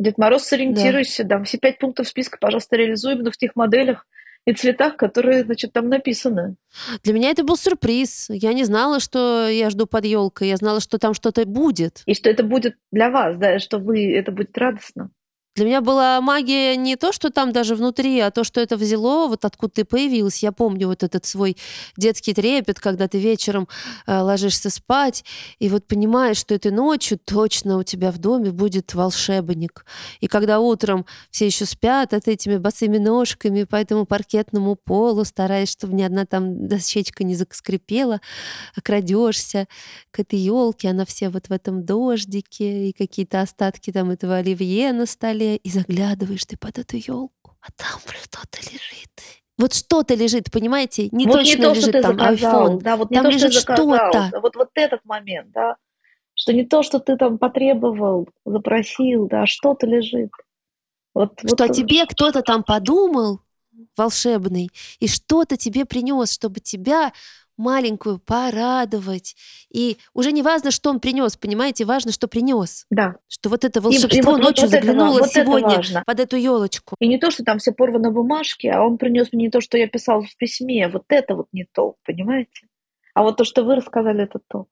Дед 0.00 0.16
Мороз, 0.16 0.44
сориентируйся, 0.44 1.24
да. 1.24 1.38
да. 1.38 1.44
Все 1.44 1.58
пять 1.58 1.78
пунктов 1.78 2.08
списка, 2.08 2.38
пожалуйста, 2.40 2.76
реализуй 2.76 3.12
именно 3.12 3.30
в 3.30 3.36
тех 3.36 3.54
моделях 3.54 4.06
и 4.46 4.54
цветах, 4.54 4.96
которые, 4.96 5.44
значит, 5.44 5.74
там 5.74 5.90
написаны. 5.90 6.56
Для 7.02 7.12
меня 7.12 7.28
это 7.28 7.44
был 7.44 7.58
сюрприз. 7.58 8.28
Я 8.30 8.54
не 8.54 8.64
знала, 8.64 8.98
что 8.98 9.46
я 9.46 9.68
жду 9.68 9.86
под 9.86 10.06
елкой. 10.06 10.48
Я 10.48 10.56
знала, 10.56 10.80
что 10.80 10.98
там 10.98 11.12
что-то 11.12 11.44
будет. 11.44 12.02
И 12.06 12.14
что 12.14 12.30
это 12.30 12.42
будет 12.42 12.76
для 12.90 13.10
вас, 13.10 13.36
да, 13.36 13.58
что 13.58 13.78
вы, 13.78 14.10
это 14.14 14.32
будет 14.32 14.56
радостно. 14.56 15.10
Для 15.56 15.64
меня 15.64 15.80
была 15.80 16.20
магия 16.20 16.76
не 16.76 16.94
то, 16.94 17.10
что 17.10 17.30
там 17.30 17.52
даже 17.52 17.74
внутри, 17.74 18.20
а 18.20 18.30
то, 18.30 18.44
что 18.44 18.60
это 18.60 18.76
взяло, 18.76 19.26
вот 19.26 19.44
откуда 19.44 19.72
ты 19.74 19.84
появилась. 19.84 20.44
Я 20.44 20.52
помню 20.52 20.86
вот 20.86 21.02
этот 21.02 21.24
свой 21.26 21.56
детский 21.96 22.34
трепет, 22.34 22.78
когда 22.78 23.08
ты 23.08 23.18
вечером 23.18 23.66
э, 24.06 24.16
ложишься 24.16 24.70
спать, 24.70 25.24
и 25.58 25.68
вот 25.68 25.88
понимаешь, 25.88 26.36
что 26.36 26.54
этой 26.54 26.70
ночью 26.70 27.18
точно 27.18 27.78
у 27.78 27.82
тебя 27.82 28.12
в 28.12 28.18
доме 28.18 28.52
будет 28.52 28.94
волшебник. 28.94 29.84
И 30.20 30.28
когда 30.28 30.60
утром 30.60 31.04
все 31.32 31.46
еще 31.46 31.66
спят, 31.66 32.14
а 32.14 32.20
ты 32.20 32.32
этими 32.32 32.56
босыми 32.56 32.98
ножками 32.98 33.64
по 33.64 33.74
этому 33.74 34.06
паркетному 34.06 34.76
полу 34.76 35.24
стараешься, 35.24 35.78
чтобы 35.78 35.94
ни 35.94 36.02
одна 36.02 36.26
там 36.26 36.68
дощечка 36.68 37.24
не 37.24 37.34
заскрипела, 37.34 38.20
крадешься 38.84 39.66
к 40.12 40.20
этой 40.20 40.38
елке, 40.38 40.90
она 40.90 41.04
все 41.04 41.28
вот 41.28 41.48
в 41.48 41.52
этом 41.52 41.84
дождике, 41.84 42.90
и 42.90 42.92
какие-то 42.92 43.40
остатки 43.40 43.90
там 43.90 44.10
этого 44.10 44.36
оливье 44.36 44.92
на 44.92 45.06
столе, 45.06 45.49
и 45.56 45.70
заглядываешь 45.70 46.44
ты 46.44 46.56
под 46.56 46.78
эту 46.78 46.96
елку, 46.96 47.56
а 47.60 47.68
там 47.76 48.00
что-то 48.22 48.58
лежит. 48.60 49.10
Вот 49.58 49.74
что-то 49.74 50.14
лежит, 50.14 50.50
понимаете? 50.50 51.08
Не 51.12 51.26
вот 51.26 51.34
точно 51.34 51.58
не 51.58 51.62
то, 51.62 51.72
лежит 51.74 52.02
там 52.02 52.18
заказал, 52.18 52.76
iPhone. 52.76 52.80
Да, 52.80 52.96
вот 52.96 53.10
не 53.10 53.16
там 53.16 53.24
то, 53.24 53.30
лежит 53.30 53.52
что-то. 53.52 54.30
Вот, 54.40 54.56
вот 54.56 54.70
этот 54.74 55.04
момент, 55.04 55.50
да. 55.52 55.76
Что 56.34 56.54
не 56.54 56.64
то, 56.64 56.82
что 56.82 56.98
ты 56.98 57.16
там 57.18 57.36
потребовал, 57.36 58.28
запросил, 58.46 59.28
да, 59.28 59.42
а 59.42 59.46
что-то 59.46 59.86
лежит. 59.86 60.30
Вот, 61.14 61.38
что 61.38 61.48
вот, 61.48 61.60
о 61.60 61.68
тебе 61.68 62.06
кто-то 62.06 62.40
там 62.40 62.62
подумал, 62.62 63.40
волшебный, 63.96 64.70
и 64.98 65.08
что-то 65.08 65.56
тебе 65.56 65.84
принес, 65.84 66.32
чтобы 66.32 66.60
тебя 66.60 67.12
маленькую 67.60 68.18
порадовать. 68.18 69.36
И 69.72 69.98
уже 70.14 70.32
не 70.32 70.42
важно, 70.42 70.70
что 70.70 70.90
он 70.90 70.98
принес, 70.98 71.36
понимаете, 71.36 71.84
важно, 71.84 72.10
что 72.10 72.26
принес. 72.26 72.86
Да. 72.90 73.16
Что 73.28 73.50
вот 73.50 73.64
это 73.64 73.80
волшебство 73.80 74.16
и, 74.16 74.18
и 74.18 74.22
вот, 74.22 74.40
ночью 74.40 74.64
вот 74.64 74.70
заглянуло 74.70 75.18
это, 75.18 75.28
сегодня 75.28 75.76
это 75.76 76.02
под 76.04 76.20
эту 76.20 76.36
елочку. 76.36 76.96
И 76.98 77.06
не 77.06 77.18
то, 77.18 77.30
что 77.30 77.44
там 77.44 77.58
все 77.58 77.72
порвано 77.72 78.10
бумажки, 78.10 78.66
а 78.66 78.82
он 78.82 78.98
принес 78.98 79.32
мне 79.32 79.44
не 79.44 79.50
то, 79.50 79.60
что 79.60 79.78
я 79.78 79.86
писал 79.86 80.22
в 80.22 80.36
письме. 80.36 80.88
Вот 80.88 81.04
это 81.08 81.36
вот 81.36 81.46
не 81.52 81.64
то, 81.64 81.96
понимаете? 82.04 82.66
А 83.14 83.22
вот 83.22 83.36
то, 83.36 83.44
что 83.44 83.62
вы 83.62 83.76
рассказали, 83.76 84.24
это 84.24 84.40
то. 84.48 84.66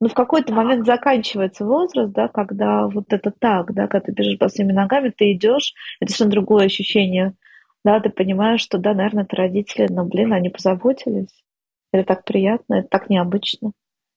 Но 0.00 0.08
в 0.08 0.14
какой-то 0.14 0.52
момент 0.52 0.84
заканчивается 0.84 1.64
возраст, 1.64 2.12
да, 2.12 2.28
когда 2.28 2.88
вот 2.88 3.06
это 3.12 3.30
так, 3.30 3.72
да, 3.72 3.86
когда 3.86 4.06
ты 4.06 4.12
бежишь 4.12 4.38
босыми 4.38 4.72
ногами, 4.72 5.12
ты 5.16 5.32
идешь, 5.32 5.72
это 6.00 6.10
совершенно 6.10 6.30
другое 6.32 6.66
ощущение. 6.66 7.34
Да, 7.84 8.00
ты 8.00 8.10
понимаешь, 8.10 8.60
что, 8.60 8.78
да, 8.78 8.94
наверное, 8.94 9.24
это 9.24 9.36
родители, 9.36 9.86
но, 9.90 10.04
блин, 10.04 10.32
они 10.32 10.48
позаботились. 10.48 11.43
Это 11.94 12.02
так 12.08 12.24
приятно, 12.24 12.74
это 12.80 12.88
так 12.88 13.08
необычно. 13.08 13.70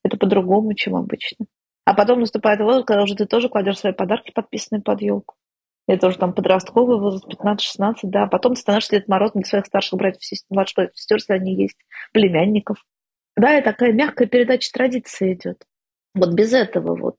Это 0.03 0.17
по-другому, 0.17 0.73
чем 0.73 0.95
обычно. 0.95 1.45
А 1.85 1.93
потом 1.93 2.21
наступает 2.21 2.59
возраст, 2.59 2.87
когда 2.87 3.03
уже 3.03 3.13
ты 3.15 3.27
тоже 3.27 3.49
кладешь 3.49 3.77
свои 3.77 3.93
подарки, 3.93 4.31
подписанные 4.31 4.81
под 4.81 4.99
елку. 5.03 5.35
Это 5.87 6.07
уже 6.07 6.17
там 6.17 6.33
подростковый 6.33 6.99
возраст, 6.99 7.27
15-16, 7.31 7.93
да. 8.05 8.25
Потом 8.25 8.55
ты 8.55 8.61
становишься 8.61 8.93
Дед 8.93 9.07
Мороз 9.07 9.31
для 9.33 9.43
своих 9.43 9.67
старших 9.67 9.99
братьев, 9.99 10.21
младших 10.49 10.89
сестер, 10.95 11.17
если 11.17 11.33
они 11.33 11.53
есть, 11.53 11.77
племянников. 12.13 12.83
Да, 13.35 13.55
и 13.55 13.61
такая 13.61 13.93
мягкая 13.93 14.27
передача 14.27 14.71
традиции 14.73 15.35
идет. 15.35 15.63
Вот 16.15 16.33
без 16.33 16.53
этого 16.53 16.95
вот. 16.95 17.17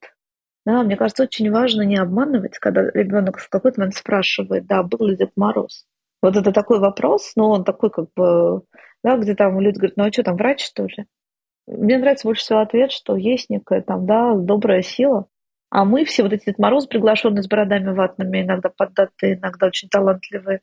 Да, 0.67 0.83
мне 0.83 0.97
кажется, 0.97 1.23
очень 1.23 1.53
важно 1.53 1.83
не 1.83 1.99
обманывать, 1.99 2.59
когда 2.59 2.83
ребенок 2.91 3.39
в 3.39 3.49
какой-то 3.49 3.79
момент 3.79 3.95
спрашивает, 3.95 4.67
да, 4.67 4.83
был 4.83 5.07
ли 5.07 5.17
Дед 5.17 5.31
Мороз. 5.37 5.87
Вот 6.21 6.37
это 6.37 6.51
такой 6.51 6.81
вопрос, 6.81 7.35
но 7.37 7.51
он 7.51 7.63
такой 7.63 7.91
как 7.91 8.07
бы 8.17 8.63
да, 9.03 9.17
где 9.17 9.35
там 9.35 9.61
люди 9.61 9.77
говорят, 9.77 9.97
ну 9.97 10.05
а 10.05 10.13
что 10.13 10.23
там, 10.23 10.37
врач, 10.37 10.65
что 10.65 10.87
ли? 10.87 11.07
Мне 11.67 11.99
нравится 11.99 12.27
больше 12.27 12.43
всего 12.43 12.61
ответ, 12.61 12.93
что 12.93 13.17
есть 13.17 13.51
некая 13.51 13.83
там, 13.83 14.07
да, 14.07 14.35
добрая 14.35 14.83
сила, 14.83 15.27
А 15.71 15.85
мы 15.85 16.05
все 16.05 16.23
вот 16.23 16.33
эти 16.33 16.47
Дед 16.47 16.59
Мороз, 16.59 16.87
приглашенные 16.87 17.43
с 17.43 17.49
бородами 17.49 17.93
ватными, 17.93 18.43
иногда 18.43 18.71
поддатые, 18.71 19.37
иногда 19.37 19.67
очень 19.67 19.89
талантливые, 19.89 20.61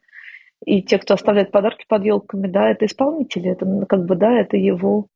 и 0.65 0.81
те, 0.81 0.97
кто 0.97 1.13
оставляет 1.13 1.51
подарки 1.51 1.85
под 1.87 2.03
елками, 2.05 2.47
да, 2.47 2.71
это 2.71 2.85
исполнители, 2.85 3.51
это 3.51 3.65
как 3.87 4.05
бы, 4.05 4.15
да, 4.15 4.39
это 4.39 4.57
его... 4.57 5.07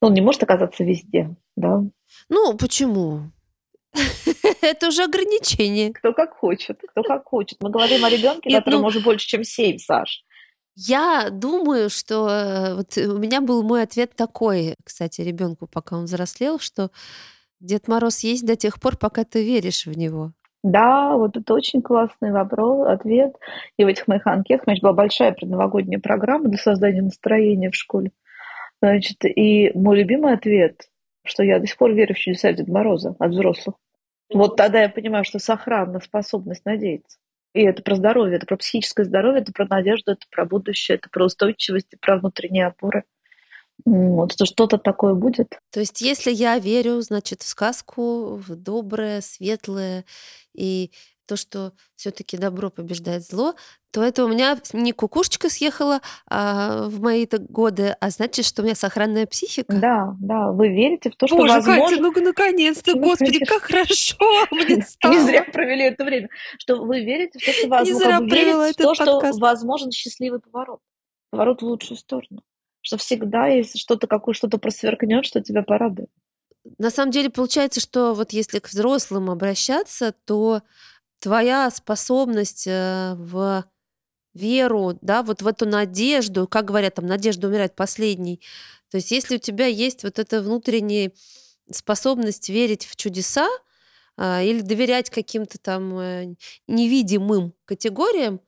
Он 0.00 0.14
не 0.14 0.20
может 0.20 0.42
оказаться 0.42 0.84
везде, 0.84 1.34
да. 1.56 1.82
Ну, 2.28 2.56
почему? 2.56 3.30
Это 4.62 4.88
уже 4.88 5.04
ограничение. 5.04 5.92
Кто 5.92 6.12
как 6.12 6.36
хочет, 6.36 6.80
кто 6.90 7.02
как 7.02 7.24
хочет. 7.26 7.58
Мы 7.60 7.70
говорим 7.70 8.04
о 8.04 8.08
ребенке, 8.08 8.50
которому 8.50 8.82
ну, 8.82 8.88
уже 8.88 9.00
больше, 9.00 9.26
чем 9.26 9.44
семь, 9.44 9.78
Саш. 9.78 10.22
Я 10.88 11.28
думаю, 11.30 11.90
что 11.90 12.28
э, 12.30 12.74
вот 12.74 12.96
у 12.96 13.18
меня 13.18 13.42
был 13.42 13.62
мой 13.62 13.82
ответ 13.82 14.16
такой, 14.16 14.76
кстати, 14.82 15.20
ребенку, 15.20 15.66
пока 15.66 15.96
он 15.96 16.04
взрослел, 16.04 16.58
что 16.58 16.90
Дед 17.60 17.86
Мороз 17.86 18.20
есть 18.20 18.46
до 18.46 18.56
тех 18.56 18.80
пор, 18.80 18.96
пока 18.96 19.24
ты 19.24 19.44
веришь 19.44 19.84
в 19.84 19.94
него. 19.94 20.32
Да, 20.62 21.16
вот 21.16 21.36
это 21.36 21.52
очень 21.52 21.82
классный 21.82 22.32
вопрос, 22.32 22.88
ответ. 22.88 23.34
И 23.76 23.84
в 23.84 23.88
этих 23.88 24.08
моих 24.08 24.26
анкетах, 24.26 24.64
значит, 24.64 24.82
была 24.82 24.94
большая 24.94 25.32
предновогодняя 25.32 26.00
программа 26.00 26.48
для 26.48 26.58
создания 26.58 27.02
настроения 27.02 27.70
в 27.70 27.76
школе. 27.76 28.12
Значит, 28.80 29.18
и 29.24 29.72
мой 29.74 29.98
любимый 29.98 30.32
ответ, 30.32 30.88
что 31.24 31.42
я 31.42 31.58
до 31.58 31.66
сих 31.66 31.76
пор 31.76 31.92
верю 31.92 32.14
в 32.14 32.18
чудеса 32.18 32.54
Деда 32.54 32.72
Мороза 32.72 33.14
от 33.18 33.30
взрослых. 33.30 33.76
Вот 34.32 34.56
тогда 34.56 34.80
я 34.80 34.88
понимаю, 34.88 35.24
что 35.24 35.38
сохранна 35.38 36.00
способность 36.00 36.64
надеяться. 36.64 37.18
И 37.52 37.62
это 37.62 37.82
про 37.82 37.96
здоровье, 37.96 38.36
это 38.36 38.46
про 38.46 38.56
психическое 38.56 39.04
здоровье, 39.04 39.42
это 39.42 39.52
про 39.52 39.66
надежду, 39.66 40.12
это 40.12 40.26
про 40.30 40.44
будущее, 40.44 40.98
это 40.98 41.08
про 41.10 41.24
устойчивость, 41.24 41.88
про 42.00 42.18
внутренние 42.18 42.66
опоры. 42.66 43.04
Вот, 43.84 44.32
что 44.32 44.44
что-то 44.44 44.78
такое 44.78 45.14
будет. 45.14 45.58
То 45.70 45.80
есть, 45.80 46.00
если 46.00 46.30
я 46.30 46.58
верю, 46.58 47.00
значит, 47.00 47.42
в 47.42 47.46
сказку, 47.46 48.36
в 48.36 48.54
доброе, 48.54 49.20
светлое, 49.20 50.04
и 50.54 50.90
то, 51.26 51.36
что 51.36 51.72
все-таки 51.96 52.36
добро 52.36 52.70
побеждает 52.70 53.24
зло, 53.24 53.54
то 53.92 54.02
это 54.02 54.24
у 54.24 54.28
меня 54.28 54.58
не 54.72 54.92
кукушечка 54.92 55.48
съехала 55.48 56.00
а, 56.28 56.86
в 56.88 57.00
мои 57.00 57.26
годы, 57.48 57.96
а 58.00 58.10
значит, 58.10 58.46
что 58.46 58.62
у 58.62 58.64
меня 58.64 58.74
сохранная 58.74 59.26
психика. 59.26 59.76
Да, 59.76 60.16
да, 60.20 60.52
вы 60.52 60.68
верите 60.68 61.10
в 61.10 61.16
то, 61.16 61.26
что 61.26 61.36
Боже, 61.36 61.54
возможно... 61.54 61.84
Катя, 61.84 62.02
ну 62.02 62.22
наконец-то, 62.22 62.94
господи, 62.98 63.44
как 63.44 63.62
хорошо 63.62 64.16
мне 64.50 64.82
стало. 64.82 65.12
Не 65.14 65.20
зря 65.20 65.44
провели 65.44 65.84
это 65.84 66.04
время. 66.04 66.28
Что 66.58 66.76
вы 66.84 67.00
верите 67.04 67.38
в 67.38 67.44
то, 67.44 67.52
что 67.52 67.68
возможно, 67.68 68.20
вы 68.20 68.26
верите 68.26 68.72
в 68.72 68.76
то, 68.76 68.94
что 68.94 69.20
возможен 69.38 69.90
счастливый 69.90 70.40
поворот. 70.40 70.80
Поворот 71.30 71.62
в 71.62 71.66
лучшую 71.66 71.98
сторону. 71.98 72.42
Что 72.82 72.96
всегда 72.96 73.46
есть 73.48 73.78
что-то, 73.78 74.06
какое 74.06 74.34
что-то 74.34 74.58
просверкнет, 74.58 75.26
что 75.26 75.40
тебя 75.40 75.62
порадует. 75.62 76.10
На 76.78 76.90
самом 76.90 77.10
деле 77.10 77.30
получается, 77.30 77.80
что 77.80 78.14
вот 78.14 78.32
если 78.32 78.58
к 78.58 78.68
взрослым 78.68 79.30
обращаться, 79.30 80.14
то 80.24 80.62
твоя 81.20 81.70
способность 81.70 82.66
э, 82.66 83.14
в 83.16 83.64
веру, 84.34 84.98
да, 85.00 85.22
вот 85.22 85.42
в 85.42 85.46
эту 85.46 85.66
надежду, 85.66 86.46
как 86.46 86.66
говорят, 86.66 86.94
там, 86.94 87.06
надежда 87.06 87.48
умирает 87.48 87.74
последней. 87.74 88.40
То 88.90 88.96
есть 88.96 89.10
если 89.10 89.36
у 89.36 89.38
тебя 89.38 89.66
есть 89.66 90.04
вот 90.04 90.18
эта 90.18 90.40
внутренняя 90.40 91.12
способность 91.70 92.48
верить 92.48 92.86
в 92.86 92.96
чудеса 92.96 93.48
а, 94.16 94.42
или 94.42 94.60
доверять 94.60 95.10
каким-то 95.10 95.58
там 95.58 95.98
э, 95.98 96.34
невидимым 96.66 97.54
категориям, 97.64 98.40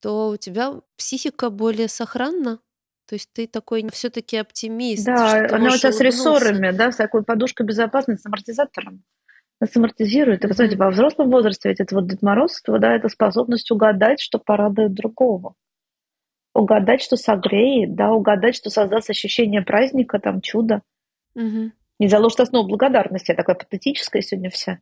то 0.00 0.30
у 0.30 0.36
тебя 0.36 0.80
психика 0.96 1.50
более 1.50 1.88
сохранна. 1.88 2.60
То 3.06 3.14
есть 3.14 3.30
ты 3.32 3.46
такой 3.46 3.88
все-таки 3.90 4.36
оптимист. 4.36 5.06
Да, 5.06 5.46
она 5.50 5.72
у 5.74 5.76
тебя 5.78 5.92
с 5.92 6.00
рессорами, 6.00 6.70
да, 6.72 6.92
с 6.92 6.96
такой 6.96 7.22
подушкой 7.22 7.66
безопасности, 7.66 8.22
с 8.22 8.26
амортизатором 8.26 9.02
самортизирует. 9.66 10.44
И, 10.44 10.48
кстати, 10.48 10.74
во 10.76 10.90
взрослом 10.90 11.30
возрасте 11.30 11.68
ведь 11.68 11.80
это 11.80 11.94
вот 11.94 12.06
Дед 12.06 12.22
Мороз, 12.22 12.62
да, 12.66 12.94
это 12.94 13.08
способность 13.08 13.70
угадать, 13.70 14.20
что 14.20 14.38
порадует 14.38 14.94
другого. 14.94 15.54
Угадать, 16.54 17.02
что 17.02 17.16
согреет, 17.16 17.94
да, 17.94 18.12
угадать, 18.12 18.56
что 18.56 18.70
создаст 18.70 19.10
ощущение 19.10 19.62
праздника, 19.62 20.18
там, 20.18 20.40
чуда. 20.40 20.82
Угу. 21.34 21.72
Не 22.00 22.08
заложит 22.08 22.40
основу 22.40 22.68
благодарности. 22.68 23.30
Я 23.30 23.36
такая 23.36 23.56
патетическая 23.56 24.22
сегодня 24.22 24.50
вся. 24.50 24.78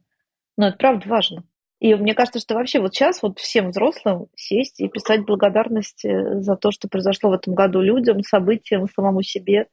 Но 0.56 0.68
это 0.68 0.76
правда 0.76 1.08
важно. 1.08 1.44
И 1.78 1.94
мне 1.94 2.14
кажется, 2.14 2.40
что 2.40 2.54
вообще 2.54 2.80
вот 2.80 2.94
сейчас 2.94 3.22
вот 3.22 3.38
всем 3.38 3.70
взрослым 3.70 4.28
сесть 4.34 4.80
и 4.80 4.88
писать 4.88 5.26
благодарность 5.26 6.04
э, 6.04 6.40
за 6.40 6.56
то, 6.56 6.70
что 6.70 6.88
произошло 6.88 7.30
в 7.30 7.34
этом 7.34 7.54
году 7.54 7.82
людям, 7.82 8.22
событиям, 8.22 8.88
самому 8.88 9.22
себе, 9.22 9.66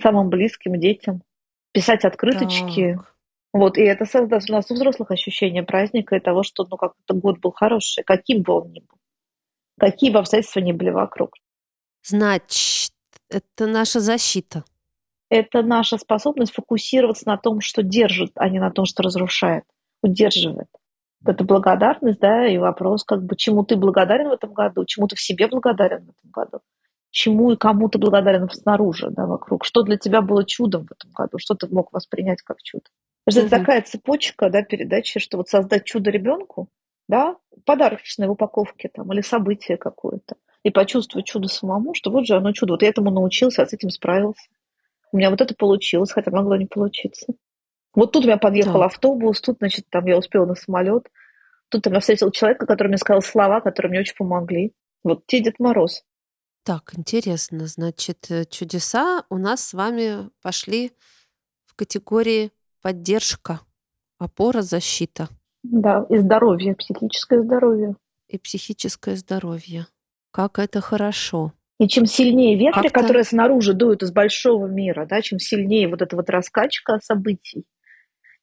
самым 0.00 0.28
близким 0.28 0.78
детям. 0.78 1.22
Писать 1.72 2.04
открыточки, 2.04 2.94
так. 2.94 3.07
Вот, 3.52 3.78
и 3.78 3.82
это 3.82 4.04
создаст 4.04 4.50
у 4.50 4.52
нас 4.52 4.70
у 4.70 4.74
взрослых 4.74 5.10
ощущение 5.10 5.62
праздника 5.62 6.16
и 6.16 6.20
того, 6.20 6.42
что 6.42 6.66
ну, 6.70 6.76
как 6.76 6.92
то 7.06 7.14
год 7.14 7.38
был 7.38 7.52
хороший, 7.52 8.04
каким 8.04 8.42
бы 8.42 8.52
он 8.54 8.72
ни 8.72 8.80
был, 8.80 8.98
какие 9.78 10.10
бы 10.10 10.18
обстоятельства 10.18 10.60
ни 10.60 10.72
были 10.72 10.90
вокруг. 10.90 11.30
Значит, 12.02 12.92
это 13.30 13.66
наша 13.66 14.00
защита. 14.00 14.64
Это 15.30 15.62
наша 15.62 15.98
способность 15.98 16.52
фокусироваться 16.52 17.26
на 17.26 17.36
том, 17.36 17.60
что 17.60 17.82
держит, 17.82 18.32
а 18.36 18.48
не 18.48 18.58
на 18.58 18.70
том, 18.70 18.84
что 18.84 19.02
разрушает, 19.02 19.64
удерживает. 20.02 20.68
Это 21.24 21.44
благодарность, 21.44 22.20
да, 22.20 22.46
и 22.46 22.58
вопрос, 22.58 23.04
как 23.04 23.24
бы, 23.24 23.36
чему 23.36 23.64
ты 23.64 23.76
благодарен 23.76 24.28
в 24.28 24.32
этом 24.32 24.52
году, 24.52 24.84
чему 24.84 25.08
ты 25.08 25.16
в 25.16 25.20
себе 25.20 25.48
благодарен 25.48 26.06
в 26.06 26.10
этом 26.10 26.30
году, 26.30 26.60
чему 27.10 27.52
и 27.52 27.56
кому 27.56 27.88
ты 27.88 27.98
благодарен 27.98 28.48
снаружи, 28.50 29.10
да, 29.10 29.26
вокруг, 29.26 29.64
что 29.64 29.82
для 29.82 29.96
тебя 29.96 30.22
было 30.22 30.44
чудом 30.44 30.86
в 30.86 30.92
этом 30.92 31.10
году, 31.10 31.38
что 31.38 31.54
ты 31.54 31.66
мог 31.68 31.92
воспринять 31.92 32.42
как 32.42 32.62
чудо. 32.62 32.84
Потому 33.28 33.46
что 33.46 33.56
это 33.56 33.62
такая 33.62 33.82
цепочка 33.82 34.48
да, 34.48 34.62
передачи, 34.62 35.20
что 35.20 35.36
вот 35.36 35.50
создать 35.50 35.84
чудо 35.84 36.10
ребенку, 36.10 36.70
да, 37.08 37.36
подарочной 37.66 38.26
в 38.26 38.30
упаковке 38.30 38.88
там, 38.88 39.12
или 39.12 39.20
событие 39.20 39.76
какое-то, 39.76 40.36
и 40.62 40.70
почувствовать 40.70 41.26
чудо 41.26 41.46
самому, 41.48 41.92
что 41.92 42.10
вот 42.10 42.26
же 42.26 42.36
оно 42.36 42.52
чудо. 42.52 42.72
Вот 42.72 42.82
я 42.82 42.88
этому 42.88 43.10
научился, 43.10 43.60
а 43.62 43.66
с 43.66 43.74
этим 43.74 43.90
справился. 43.90 44.48
У 45.12 45.18
меня 45.18 45.28
вот 45.28 45.42
это 45.42 45.54
получилось, 45.54 46.10
хотя 46.10 46.30
могло 46.30 46.56
не 46.56 46.64
получиться. 46.64 47.34
Вот 47.94 48.12
тут 48.12 48.24
у 48.24 48.28
меня 48.28 48.38
подъехал 48.38 48.80
да. 48.80 48.86
автобус, 48.86 49.42
тут, 49.42 49.58
значит, 49.58 49.84
там 49.90 50.06
я 50.06 50.16
успела 50.16 50.46
на 50.46 50.54
самолет. 50.54 51.10
Тут 51.68 51.84
я 51.86 52.00
встретил 52.00 52.30
человека, 52.30 52.64
который 52.64 52.88
мне 52.88 52.96
сказал 52.96 53.20
слова, 53.20 53.60
которые 53.60 53.90
мне 53.90 54.00
очень 54.00 54.16
помогли. 54.16 54.72
Вот 55.04 55.26
те 55.26 55.40
Дед 55.40 55.58
Мороз. 55.58 56.02
Так, 56.62 56.92
интересно. 56.96 57.66
Значит, 57.66 58.30
э, 58.30 58.46
чудеса 58.46 59.24
у 59.28 59.36
нас 59.36 59.66
с 59.66 59.74
вами 59.74 60.30
пошли 60.40 60.92
в 61.66 61.74
категории 61.74 62.52
поддержка, 62.82 63.60
опора, 64.18 64.62
защита. 64.62 65.28
Да, 65.62 66.06
и 66.08 66.18
здоровье, 66.18 66.74
психическое 66.74 67.42
здоровье. 67.42 67.96
И 68.28 68.38
психическое 68.38 69.16
здоровье. 69.16 69.86
Как 70.30 70.58
это 70.58 70.80
хорошо. 70.80 71.52
И 71.78 71.88
чем 71.88 72.06
сильнее 72.06 72.56
ветры, 72.56 72.90
которые 72.90 73.24
снаружи 73.24 73.72
дуют 73.72 74.02
из 74.02 74.10
большого 74.10 74.66
мира, 74.66 75.06
да, 75.06 75.22
чем 75.22 75.38
сильнее 75.38 75.88
вот 75.88 76.02
эта 76.02 76.16
вот 76.16 76.28
раскачка 76.28 76.98
событий, 77.00 77.64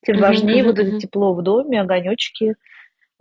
тем 0.05 0.19
важнее 0.19 0.63
вот 0.63 0.79
это 0.79 0.99
тепло 0.99 1.33
в 1.33 1.41
доме, 1.41 1.81
огонечки, 1.81 2.55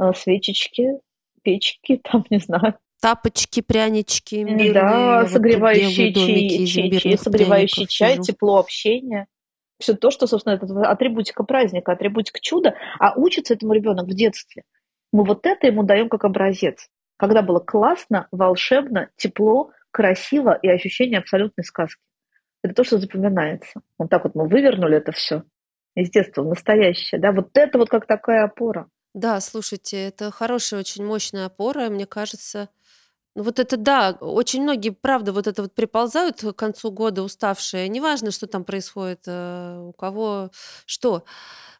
э, 0.00 0.12
свечечки, 0.14 0.98
печки, 1.42 1.96
там, 2.05 2.24
не 2.31 2.38
знаю. 2.38 2.74
Тапочки, 3.00 3.61
прянички, 3.61 4.37
мирные, 4.37 4.72
да, 4.72 5.27
согревающие 5.27 6.14
чай, 6.14 7.18
согревающий 7.18 7.87
чай, 7.87 8.18
тепло 8.18 8.59
общения 8.59 9.27
все 9.78 9.94
то, 9.94 10.10
что, 10.10 10.26
собственно, 10.26 10.54
это 10.54 10.66
атрибутика 10.88 11.44
праздника, 11.44 11.92
атрибутика 11.92 12.40
чуда, 12.40 12.74
а 12.98 13.14
учится 13.18 13.54
этому 13.54 13.72
ребенок 13.72 14.06
в 14.06 14.14
детстве. 14.14 14.64
Мы 15.12 15.24
вот 15.24 15.46
это 15.46 15.66
ему 15.66 15.82
даем 15.82 16.08
как 16.08 16.24
образец. 16.24 16.88
Когда 17.16 17.42
было 17.42 17.60
классно, 17.60 18.28
волшебно, 18.32 19.10
тепло, 19.16 19.70
красиво 19.90 20.58
и 20.60 20.68
ощущение 20.68 21.20
абсолютной 21.20 21.64
сказки. 21.64 22.02
Это 22.62 22.74
то, 22.74 22.84
что 22.84 22.98
запоминается. 22.98 23.80
Вот 23.98 24.10
так 24.10 24.24
вот 24.24 24.34
мы 24.34 24.48
вывернули 24.48 24.96
это 24.96 25.12
все 25.12 25.44
из 25.94 26.10
детства, 26.10 26.42
настоящее. 26.42 27.20
Да? 27.20 27.32
Вот 27.32 27.50
это 27.54 27.78
вот 27.78 27.88
как 27.88 28.06
такая 28.06 28.44
опора. 28.44 28.88
Да, 29.14 29.40
слушайте, 29.40 30.08
это 30.08 30.32
хорошая, 30.32 30.80
очень 30.80 31.04
мощная 31.04 31.46
опора, 31.46 31.88
мне 31.88 32.04
кажется, 32.04 32.68
ну 33.35 33.42
вот 33.42 33.59
это 33.59 33.77
да, 33.77 34.12
очень 34.20 34.62
многие, 34.62 34.90
правда, 34.90 35.33
вот 35.33 35.49
это 35.49 35.62
вот 35.62 35.75
приползают 35.75 36.40
к 36.40 36.53
концу 36.53 36.92
года 36.92 37.25
уставшие. 37.25 37.88
Неважно, 37.88 38.31
что 38.31 38.47
там 38.47 38.62
происходит, 38.64 39.23
э, 39.27 39.79
у 39.81 39.92
кого 39.92 40.51
что. 40.87 41.25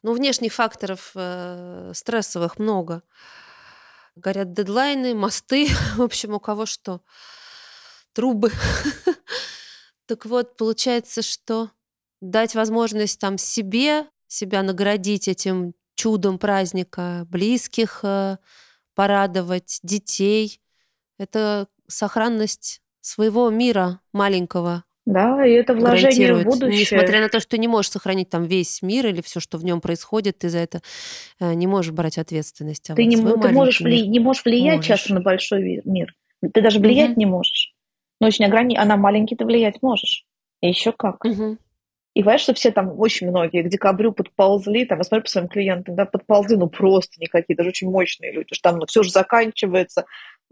Но 0.03 0.11
внешних 0.11 0.53
факторов 0.53 1.11
э, 1.15 1.93
стрессовых 1.95 2.59
много. 2.59 3.03
Горят 4.17 4.51
дедлайны, 4.51 5.15
мосты, 5.15 5.69
в 5.95 6.01
общем, 6.01 6.33
у 6.33 6.39
кого 6.41 6.65
что. 6.65 7.01
Трубы. 8.13 8.51
Так 10.07 10.27
вот, 10.27 10.55
получается, 10.55 11.23
что 11.23 11.71
дать 12.21 12.53
возможность 12.53 13.19
там 13.19 13.39
себе, 13.39 14.05
себя 14.27 14.61
наградить 14.61 15.27
этим 15.27 15.73
чудом 15.95 16.37
праздника, 16.37 17.25
близких 17.27 18.01
э, 18.03 18.37
порадовать, 18.93 19.79
детей– 19.81 20.61
это 21.17 21.67
сохранность 21.87 22.81
своего 23.01 23.49
мира 23.49 23.99
маленького, 24.13 24.83
Да, 25.05 25.45
и 25.45 25.51
это 25.51 25.73
вложение 25.75 26.33
в 26.33 26.43
будущее. 26.43 26.79
несмотря 26.79 27.21
на 27.21 27.29
то, 27.29 27.39
что 27.39 27.49
ты 27.51 27.57
не 27.59 27.67
можешь 27.67 27.91
сохранить 27.91 28.29
там 28.29 28.45
весь 28.45 28.81
мир 28.81 29.05
или 29.07 29.21
все, 29.21 29.39
что 29.39 29.57
в 29.57 29.63
нем 29.63 29.81
происходит, 29.81 30.39
ты 30.39 30.49
за 30.49 30.59
это 30.59 30.81
э, 31.39 31.53
не 31.53 31.67
можешь 31.67 31.91
брать 31.91 32.17
ответственность. 32.17 32.89
А 32.89 32.95
Ты, 32.95 33.03
вот 33.03 33.09
не, 33.09 33.17
ты 33.17 33.49
можешь, 33.49 33.81
вли- 33.81 34.07
не 34.07 34.19
можешь 34.19 34.45
влиять 34.45 34.77
можешь. 34.77 34.87
часто 34.87 35.13
на 35.13 35.21
большой 35.21 35.81
мир. 35.85 36.13
Ты 36.53 36.61
даже 36.61 36.79
влиять 36.79 37.11
Мгм. 37.11 37.19
не 37.19 37.25
можешь. 37.25 37.73
Но 38.19 38.27
очень 38.27 38.45
ограни... 38.45 38.75
А 38.77 38.85
на 38.85 38.97
маленький 38.97 39.35
ты 39.35 39.45
влиять 39.45 39.81
можешь. 39.81 40.25
И 40.61 40.67
еще 40.67 40.91
как. 40.91 41.23
Мгм. 41.23 41.59
И 42.15 42.21
понимаешь, 42.21 42.41
что 42.41 42.53
все 42.53 42.71
там, 42.71 42.97
очень 42.97 43.29
многие, 43.29 43.61
к 43.61 43.67
декабрю 43.67 44.13
подползли, 44.13 44.85
там, 44.85 44.99
я 44.99 45.03
смотрю 45.03 45.23
по 45.23 45.29
своим 45.29 45.47
клиентам, 45.49 45.95
да, 45.95 46.05
подползли, 46.05 46.55
ну, 46.55 46.69
просто 46.69 47.19
никакие, 47.19 47.57
даже 47.57 47.69
очень 47.69 47.89
мощные 47.91 48.31
люди, 48.31 48.53
что 48.53 48.69
там 48.69 48.79
ну, 48.79 48.85
все 48.85 49.03
же 49.03 49.11
заканчивается, 49.11 50.05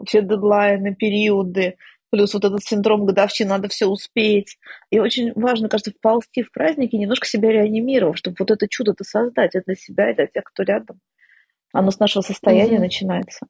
все 0.05 0.21
дедлайны, 0.21 0.95
периоды, 0.95 1.75
плюс 2.09 2.33
вот 2.33 2.45
этот 2.45 2.63
синдром 2.63 3.05
годовщины, 3.05 3.49
надо 3.49 3.67
все 3.69 3.87
успеть. 3.87 4.57
И 4.91 4.99
очень 4.99 5.33
важно, 5.33 5.69
кажется, 5.69 5.91
вползти 5.91 6.43
в 6.43 6.51
праздники, 6.51 6.95
немножко 6.95 7.25
себя 7.27 7.51
реанимировав, 7.51 8.17
чтобы 8.17 8.35
вот 8.39 8.51
это 8.51 8.67
чудо-то 8.67 9.03
создать, 9.03 9.55
это 9.55 9.65
для 9.65 9.75
себя 9.75 10.11
и 10.11 10.15
для 10.15 10.27
тех, 10.27 10.43
кто 10.43 10.63
рядом. 10.63 10.99
Оно 11.71 11.89
с 11.91 11.99
нашего 11.99 12.21
состояния 12.21 12.73
Мгм. 12.73 12.81
начинается. 12.83 13.47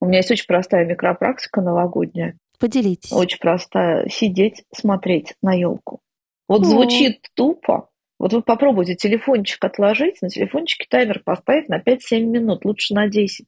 У 0.00 0.06
меня 0.06 0.18
есть 0.18 0.30
очень 0.30 0.46
простая 0.46 0.84
микропрактика 0.86 1.60
новогодняя, 1.60 2.38
Поделитесь. 2.58 3.12
очень 3.12 3.38
простая. 3.38 4.08
Сидеть, 4.08 4.64
смотреть 4.74 5.34
на 5.42 5.52
елку. 5.54 6.00
Вот 6.48 6.62
О. 6.62 6.64
звучит 6.64 7.20
тупо. 7.34 7.90
Вот 8.18 8.32
вы 8.32 8.40
попробуйте 8.42 8.94
телефончик 8.94 9.62
отложить, 9.62 10.22
на 10.22 10.30
телефончике 10.30 10.86
таймер 10.88 11.20
поставить 11.22 11.68
на 11.68 11.80
5-7 11.80 12.20
минут, 12.24 12.64
лучше 12.64 12.94
на 12.94 13.08
10. 13.08 13.46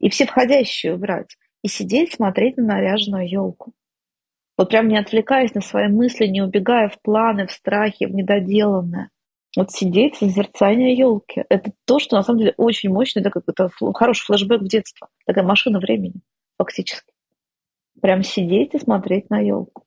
И 0.00 0.10
все 0.10 0.26
входящие 0.26 0.94
убрать. 0.94 1.36
И 1.62 1.68
сидеть, 1.68 2.12
смотреть 2.12 2.56
на 2.56 2.64
наряженную 2.64 3.28
елку. 3.28 3.72
Вот 4.58 4.68
прям 4.68 4.88
не 4.88 4.98
отвлекаясь 4.98 5.54
на 5.54 5.60
свои 5.60 5.88
мысли, 5.88 6.26
не 6.26 6.42
убегая 6.42 6.88
в 6.88 7.00
планы, 7.00 7.46
в 7.46 7.52
страхи, 7.52 8.04
в 8.04 8.14
недоделанное. 8.14 9.10
Вот 9.56 9.70
сидеть, 9.70 10.16
созерцание 10.16 10.94
елки. 10.94 11.44
Это 11.48 11.72
то, 11.84 11.98
что 11.98 12.16
на 12.16 12.22
самом 12.22 12.38
деле 12.40 12.54
очень 12.56 12.90
мощно, 12.90 13.20
это 13.20 13.30
как 13.30 13.44
это 13.46 13.68
фл- 13.68 13.92
хороший 13.92 14.24
флешбэк 14.24 14.62
в 14.62 14.68
детство. 14.68 15.08
Такая 15.26 15.44
машина 15.44 15.78
времени, 15.78 16.20
фактически. 16.58 17.12
Прям 18.00 18.22
сидеть 18.22 18.74
и 18.74 18.78
смотреть 18.78 19.30
на 19.30 19.40
елку. 19.40 19.84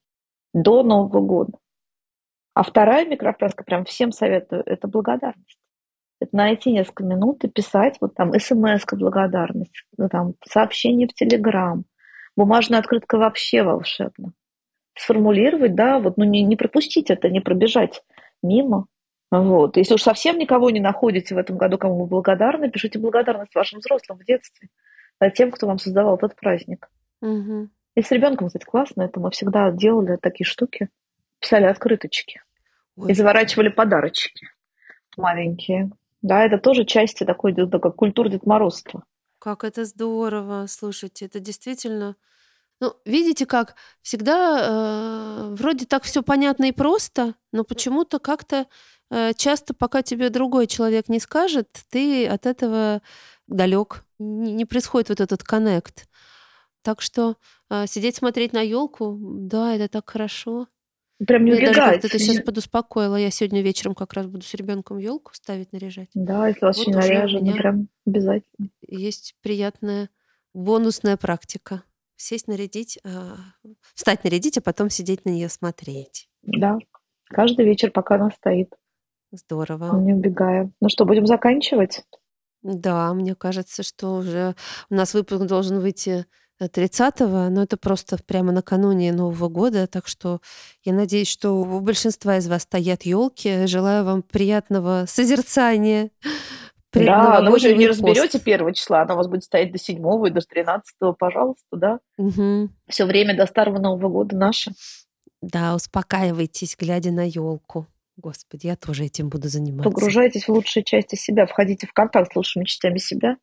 До 0.54 0.84
Нового 0.84 1.20
года. 1.20 1.54
А 2.54 2.64
вторая 2.64 3.06
микропрактика, 3.06 3.64
прям 3.64 3.86
всем 3.86 4.12
советую, 4.12 4.64
это 4.66 4.88
благодарность. 4.88 5.60
Это 6.20 6.36
найти 6.36 6.72
несколько 6.72 7.04
минут 7.04 7.44
и 7.44 7.50
писать 7.50 7.98
вот 8.00 8.16
там 8.16 8.38
смс 8.40 8.86
благодарность, 8.92 9.86
ну, 9.98 10.08
там 10.08 10.34
сообщение 10.48 11.08
в 11.08 11.14
Телеграм, 11.14 11.84
бумажная 12.36 12.80
открытка 12.80 13.18
вообще 13.18 13.64
волшебно. 13.64 14.34
Сформулировать, 14.98 15.76
да, 15.76 16.00
вот, 16.00 16.18
ну 16.18 16.24
не, 16.24 16.42
не 16.44 16.56
пропустить 16.56 17.10
это, 17.10 17.30
не 17.30 17.42
пробежать 17.42 18.02
мимо. 18.42 18.88
Вот. 19.30 19.76
Если 19.76 19.96
уж 19.96 20.04
совсем 20.04 20.38
никого 20.38 20.70
не 20.70 20.80
находите 20.80 21.36
в 21.36 21.38
этом 21.38 21.58
году, 21.58 21.78
кому 21.78 22.04
вы 22.04 22.08
благодарны, 22.08 22.70
пишите 22.70 22.98
благодарность 22.98 23.54
вашим 23.54 23.80
взрослым 23.80 24.20
в 24.20 24.24
детстве, 24.24 24.70
а 25.20 25.30
тем, 25.30 25.52
кто 25.52 25.68
вам 25.68 25.80
создавал 25.80 26.16
этот 26.16 26.36
праздник. 26.38 26.90
Мгм. 27.22 27.72
И 27.96 28.02
с 28.02 28.12
ребенком, 28.12 28.48
кстати, 28.48 28.64
классно, 28.64 29.04
это 29.04 29.20
мы 29.20 29.32
всегда 29.32 29.72
делали 29.72 30.18
такие 30.22 30.46
штуки, 30.46 30.90
писали 31.40 31.66
открыточки 31.66 32.42
Ой, 32.96 33.12
и 33.12 33.14
заворачивали 33.14 33.68
подарочки 33.68 34.48
маленькие. 35.18 35.92
Да, 36.26 36.44
это 36.44 36.58
тоже 36.58 36.86
часть 36.86 37.20
такой, 37.20 37.54
да, 37.54 37.68
такой 37.68 37.94
культуры 37.94 38.32
Дед 38.32 38.48
Морозства. 38.48 39.04
Как 39.38 39.64
это 39.64 39.86
здорово, 39.86 40.66
слушайте, 40.68 41.26
это 41.26 41.40
действительно... 41.40 42.16
Ну, 42.82 42.96
видите, 43.06 43.46
как 43.46 43.76
всегда 44.02 44.58
э, 44.60 45.54
вроде 45.54 45.86
так 45.86 46.02
все 46.02 46.24
понятно 46.24 46.66
и 46.66 46.72
просто, 46.72 47.36
но 47.52 47.64
почему-то 47.64 48.18
как-то 48.18 48.66
э, 49.12 49.34
часто, 49.36 49.76
пока 49.76 50.02
тебе 50.02 50.32
другой 50.32 50.66
человек 50.66 51.10
не 51.10 51.20
скажет, 51.20 51.70
ты 51.92 52.26
от 52.28 52.48
этого 52.48 53.04
далек. 53.46 54.04
Не, 54.18 54.52
не 54.52 54.66
происходит 54.66 55.10
вот 55.10 55.22
этот 55.22 55.44
коннект. 55.44 56.08
Так 56.82 57.02
что 57.02 57.38
э, 57.70 57.86
сидеть 57.86 58.16
смотреть 58.16 58.52
на 58.52 58.62
елку, 58.62 59.16
да, 59.22 59.76
это 59.76 59.90
так 59.90 60.10
хорошо. 60.10 60.66
Прям 61.26 61.46
не 61.46 61.52
Мне 61.52 61.60
даже 61.68 61.80
убегать. 61.82 62.02
как-то 62.02 62.10
ты 62.10 62.20
сейчас 62.20 62.44
подуспокоила. 62.44 63.16
Я 63.16 63.32
сегодня 63.32 63.62
вечером 63.62 63.96
как 63.96 64.14
раз 64.14 64.26
буду 64.28 64.44
с 64.44 64.54
ребенком 64.54 64.98
елку 64.98 65.34
ставить, 65.34 65.72
наряжать. 65.72 66.10
Да, 66.14 66.48
если 66.50 66.66
вас 66.66 66.78
Вот 66.78 66.88
очень 66.88 66.98
уже 66.98 67.00
у 67.00 67.10
наряжено, 67.14 67.42
меня 67.42 67.54
прям 67.56 67.88
обязательно. 68.06 68.70
есть 68.88 69.36
приятная 69.42 70.10
бонусная 70.54 71.16
практика. 71.18 71.84
Сесть, 72.18 72.48
нарядить, 72.48 72.98
а, 73.04 73.36
встать, 73.94 74.24
нарядить, 74.24 74.58
а 74.58 74.62
потом 74.62 74.90
сидеть 74.90 75.26
на 75.26 75.30
нее 75.30 75.50
смотреть. 75.50 76.30
Да, 76.44 76.78
каждый 77.26 77.66
вечер, 77.66 77.92
пока 77.92 78.16
она 78.16 78.32
стоит, 78.32 78.74
Здорово. 79.32 79.98
не 80.00 80.14
убегая. 80.14 80.72
Ну 80.82 80.90
что, 80.90 81.06
будем 81.06 81.28
заканчивать? 81.28 82.04
Да, 82.62 83.14
мне 83.14 83.36
кажется, 83.36 83.84
что 83.84 84.16
уже 84.16 84.56
у 84.90 84.96
нас 84.96 85.14
выпуск 85.14 85.44
должен 85.46 85.80
выйти 85.80 86.26
30-го, 86.62 87.50
но 87.50 87.64
это 87.64 87.78
просто 87.78 88.18
прямо 88.26 88.52
накануне 88.52 89.12
Нового 89.12 89.50
года, 89.50 89.88
так 89.88 90.08
что 90.08 90.40
я 90.84 90.94
надеюсь, 90.94 91.28
что 91.28 91.52
у 91.52 91.80
большинства 91.82 92.38
из 92.38 92.48
вас 92.48 92.64
стоят 92.64 93.04
елки. 93.04 93.68
Желаю 93.68 94.06
вам 94.06 94.22
приятного 94.22 95.06
созерцания. 95.08 96.12
Да, 96.94 97.42
но 97.42 97.52
вы 97.52 97.60
же 97.60 97.76
не 97.76 97.88
пост. 97.88 98.00
разберете 98.00 98.40
первого 98.40 98.74
числа, 98.74 99.02
она 99.02 99.16
у 99.16 99.18
вас 99.18 99.28
будет 99.28 99.44
стоять 99.44 99.72
до 99.72 99.78
7 99.78 99.98
и 100.28 100.30
до 100.30 100.40
13, 100.40 100.96
пожалуйста, 101.20 101.66
да. 101.74 102.00
Мгм. 102.18 102.74
Все 102.88 103.06
время 103.06 103.36
до 103.36 103.46
Старого 103.48 103.80
Нового 103.80 104.08
года 104.10 104.38
наше. 104.38 104.72
Да, 105.42 105.76
успокаивайтесь, 105.76 106.76
глядя 106.80 107.12
на 107.12 107.28
елку. 107.28 107.88
Господи, 108.18 108.68
я 108.68 108.78
тоже 108.78 109.06
этим 109.06 109.28
буду 109.28 109.50
заниматься. 109.50 109.90
Погружайтесь 109.90 110.48
в 110.48 110.50
лучшие 110.50 110.84
части 110.84 111.16
себя, 111.16 111.46
входите 111.46 111.86
в 111.86 111.92
контакт 111.92 112.32
с 112.32 112.36
лучшими 112.36 112.64
частями 112.64 112.98
себя. 112.98 113.36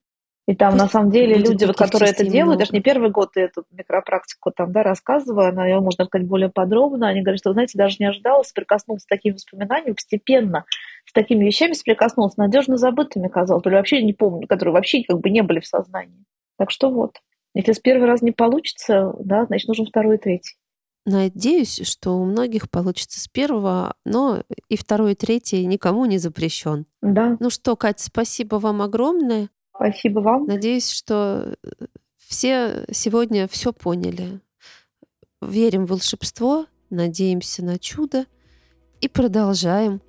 И 0.48 0.56
там, 0.56 0.74
на 0.76 0.84
Пусть 0.84 0.92
самом 0.92 1.10
деле, 1.12 1.36
люди, 1.36 1.64
вот, 1.64 1.76
которые 1.76 2.10
это 2.10 2.24
делают, 2.26 2.58
даже 2.58 2.72
не 2.72 2.80
первый 2.80 3.10
год 3.10 3.30
я 3.36 3.44
эту 3.44 3.64
микропрактику 3.70 4.50
там, 4.50 4.72
да, 4.72 4.82
рассказываю, 4.82 5.48
она, 5.48 5.66
ее 5.66 5.78
можно 5.78 6.04
сказать 6.04 6.26
более 6.26 6.48
подробно, 6.48 7.08
они 7.08 7.22
говорят, 7.22 7.38
что, 7.38 7.50
вы 7.50 7.54
знаете, 7.54 7.78
даже 7.78 7.96
не 8.00 8.06
ожидала 8.06 8.42
соприкоснуться 8.42 9.04
с 9.04 9.06
такими 9.06 9.34
воспоминаниями, 9.34 9.94
постепенно 9.94 10.64
с 11.06 11.12
такими 11.12 11.44
вещами 11.44 11.74
соприкоснулась, 11.74 12.36
надежно 12.36 12.76
забытыми, 12.76 13.28
казалось, 13.28 13.64
или 13.66 13.74
вообще 13.74 14.02
не 14.02 14.14
помню, 14.14 14.48
которые 14.48 14.74
вообще 14.74 15.04
как 15.04 15.20
бы 15.20 15.30
не 15.30 15.42
были 15.42 15.60
в 15.60 15.66
сознании. 15.66 16.24
Так 16.58 16.72
что 16.72 16.90
вот, 16.90 17.18
если 17.54 17.72
с 17.72 17.78
первый 17.78 18.08
раз 18.08 18.20
не 18.20 18.32
получится, 18.32 19.14
да, 19.20 19.44
значит, 19.46 19.68
нужен 19.68 19.86
второй 19.86 20.16
и 20.16 20.18
третий. 20.18 20.56
Надеюсь, 21.04 21.80
что 21.84 22.16
у 22.16 22.24
многих 22.24 22.70
получится 22.70 23.20
с 23.20 23.26
первого, 23.26 23.94
но 24.04 24.42
и 24.68 24.76
второй, 24.76 25.12
и 25.12 25.16
третий 25.16 25.66
никому 25.66 26.04
не 26.06 26.18
запрещен. 26.18 26.86
Да, 27.00 27.36
Ну 27.40 27.50
что, 27.50 27.74
Катя, 27.76 28.04
спасибо 28.04 28.56
вам 28.56 28.82
огромное. 28.82 29.48
Спасибо 29.74 30.20
вам. 30.20 30.44
Надеюсь, 30.46 30.90
что 30.90 31.54
э, 31.62 31.68
все 32.16 32.84
сегодня 32.90 33.48
все 33.48 33.72
поняли. 33.72 34.40
Верим 35.40 35.86
в 35.86 35.90
волшебство, 35.90 36.66
надеемся 36.90 37.64
на 37.64 37.78
чудо 37.78 38.26
и 39.00 39.08
продолжаем 39.08 40.00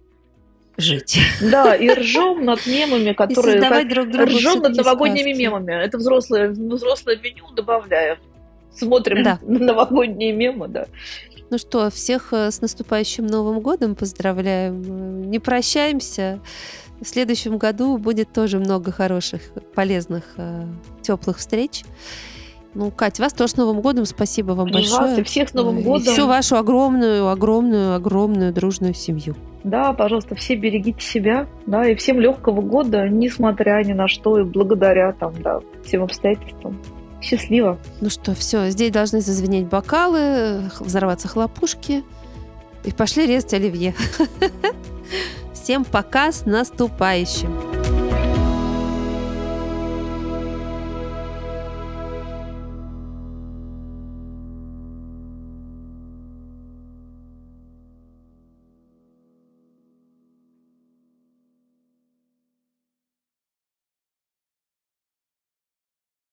жить. 0.78 1.18
Да, 1.42 1.76
и 1.76 1.90
ржем 1.90 2.46
над 2.46 2.66
мемами, 2.66 3.10
И 3.12 3.14
которые... 3.14 3.54
создавать 3.54 3.88
друг 3.90 4.10
другу 4.12 4.32
Ржем 4.32 4.60
над 4.62 4.76
новогодними 4.76 5.34
сказки. 5.34 5.42
мемами. 5.42 5.74
Это 5.84 5.98
взрослое, 5.98 6.50
взрослое 6.50 7.18
меню 7.18 7.52
добавляем. 7.56 8.18
Смотрим 8.76 9.24
Да. 9.24 9.40
на 9.44 9.60
новогодние 9.60 10.34
мемы, 10.34 10.68
да. 10.68 10.88
Ну 11.50 11.58
что, 11.60 11.90
всех 11.92 12.34
э, 12.34 12.50
с 12.50 12.62
наступающим 12.62 13.28
Новым 13.28 13.60
годом 13.60 13.96
поздравляем. 13.96 14.82
Э, 14.82 15.26
Не 15.26 15.40
прощаемся. 15.40 16.40
В 17.04 17.08
следующем 17.08 17.58
году 17.58 17.98
будет 17.98 18.32
тоже 18.32 18.60
много 18.60 18.92
хороших, 18.92 19.42
полезных, 19.76 20.24
теплых 21.02 21.38
встреч. 21.38 21.84
Ну, 22.76 22.90
Кать, 22.92 23.20
вас 23.20 23.34
тоже 23.34 23.52
с 23.54 23.58
Новым 23.58 23.82
годом. 23.82 24.06
Спасибо 24.06 24.54
вам 24.54 24.70
И 24.70 24.74
вас, 24.74 24.90
большое. 24.90 25.20
и 25.20 25.24
всех 25.24 25.50
с 25.50 25.54
Новым 25.54 25.80
И 25.80 25.84
годом. 25.84 26.14
всю 26.14 26.28
вашу 26.28 26.56
огромную, 26.56 27.28
огромную, 27.30 27.94
огромную 27.94 28.52
дружную 28.52 28.94
семью. 28.94 29.36
Да, 29.64 29.94
пожалуйста, 29.94 30.36
все 30.36 30.56
берегите 30.56 31.00
себя, 31.00 31.48
да, 31.68 31.88
и 31.88 31.96
всем 31.96 32.20
легкого 32.20 32.62
года, 32.62 33.08
несмотря 33.08 33.84
ни 33.84 33.94
на 33.94 34.08
что, 34.08 34.40
и 34.40 34.44
благодаря 34.44 35.12
там, 35.14 35.34
да, 35.42 35.60
всем 35.86 36.04
обстоятельствам. 36.04 36.82
Счастливо. 37.22 37.78
Ну 38.02 38.10
что, 38.10 38.34
все, 38.34 38.70
здесь 38.70 38.92
должны 38.92 39.22
зазвенеть 39.22 39.68
бокалы, 39.68 40.70
взорваться 40.80 41.28
хлопушки. 41.28 42.04
И 42.84 42.92
пошли 42.92 43.26
резать 43.26 43.54
оливье. 43.54 43.94
Всем 45.64 45.86
пока, 45.86 46.34
с 46.34 46.46
наступающим! 46.46 47.73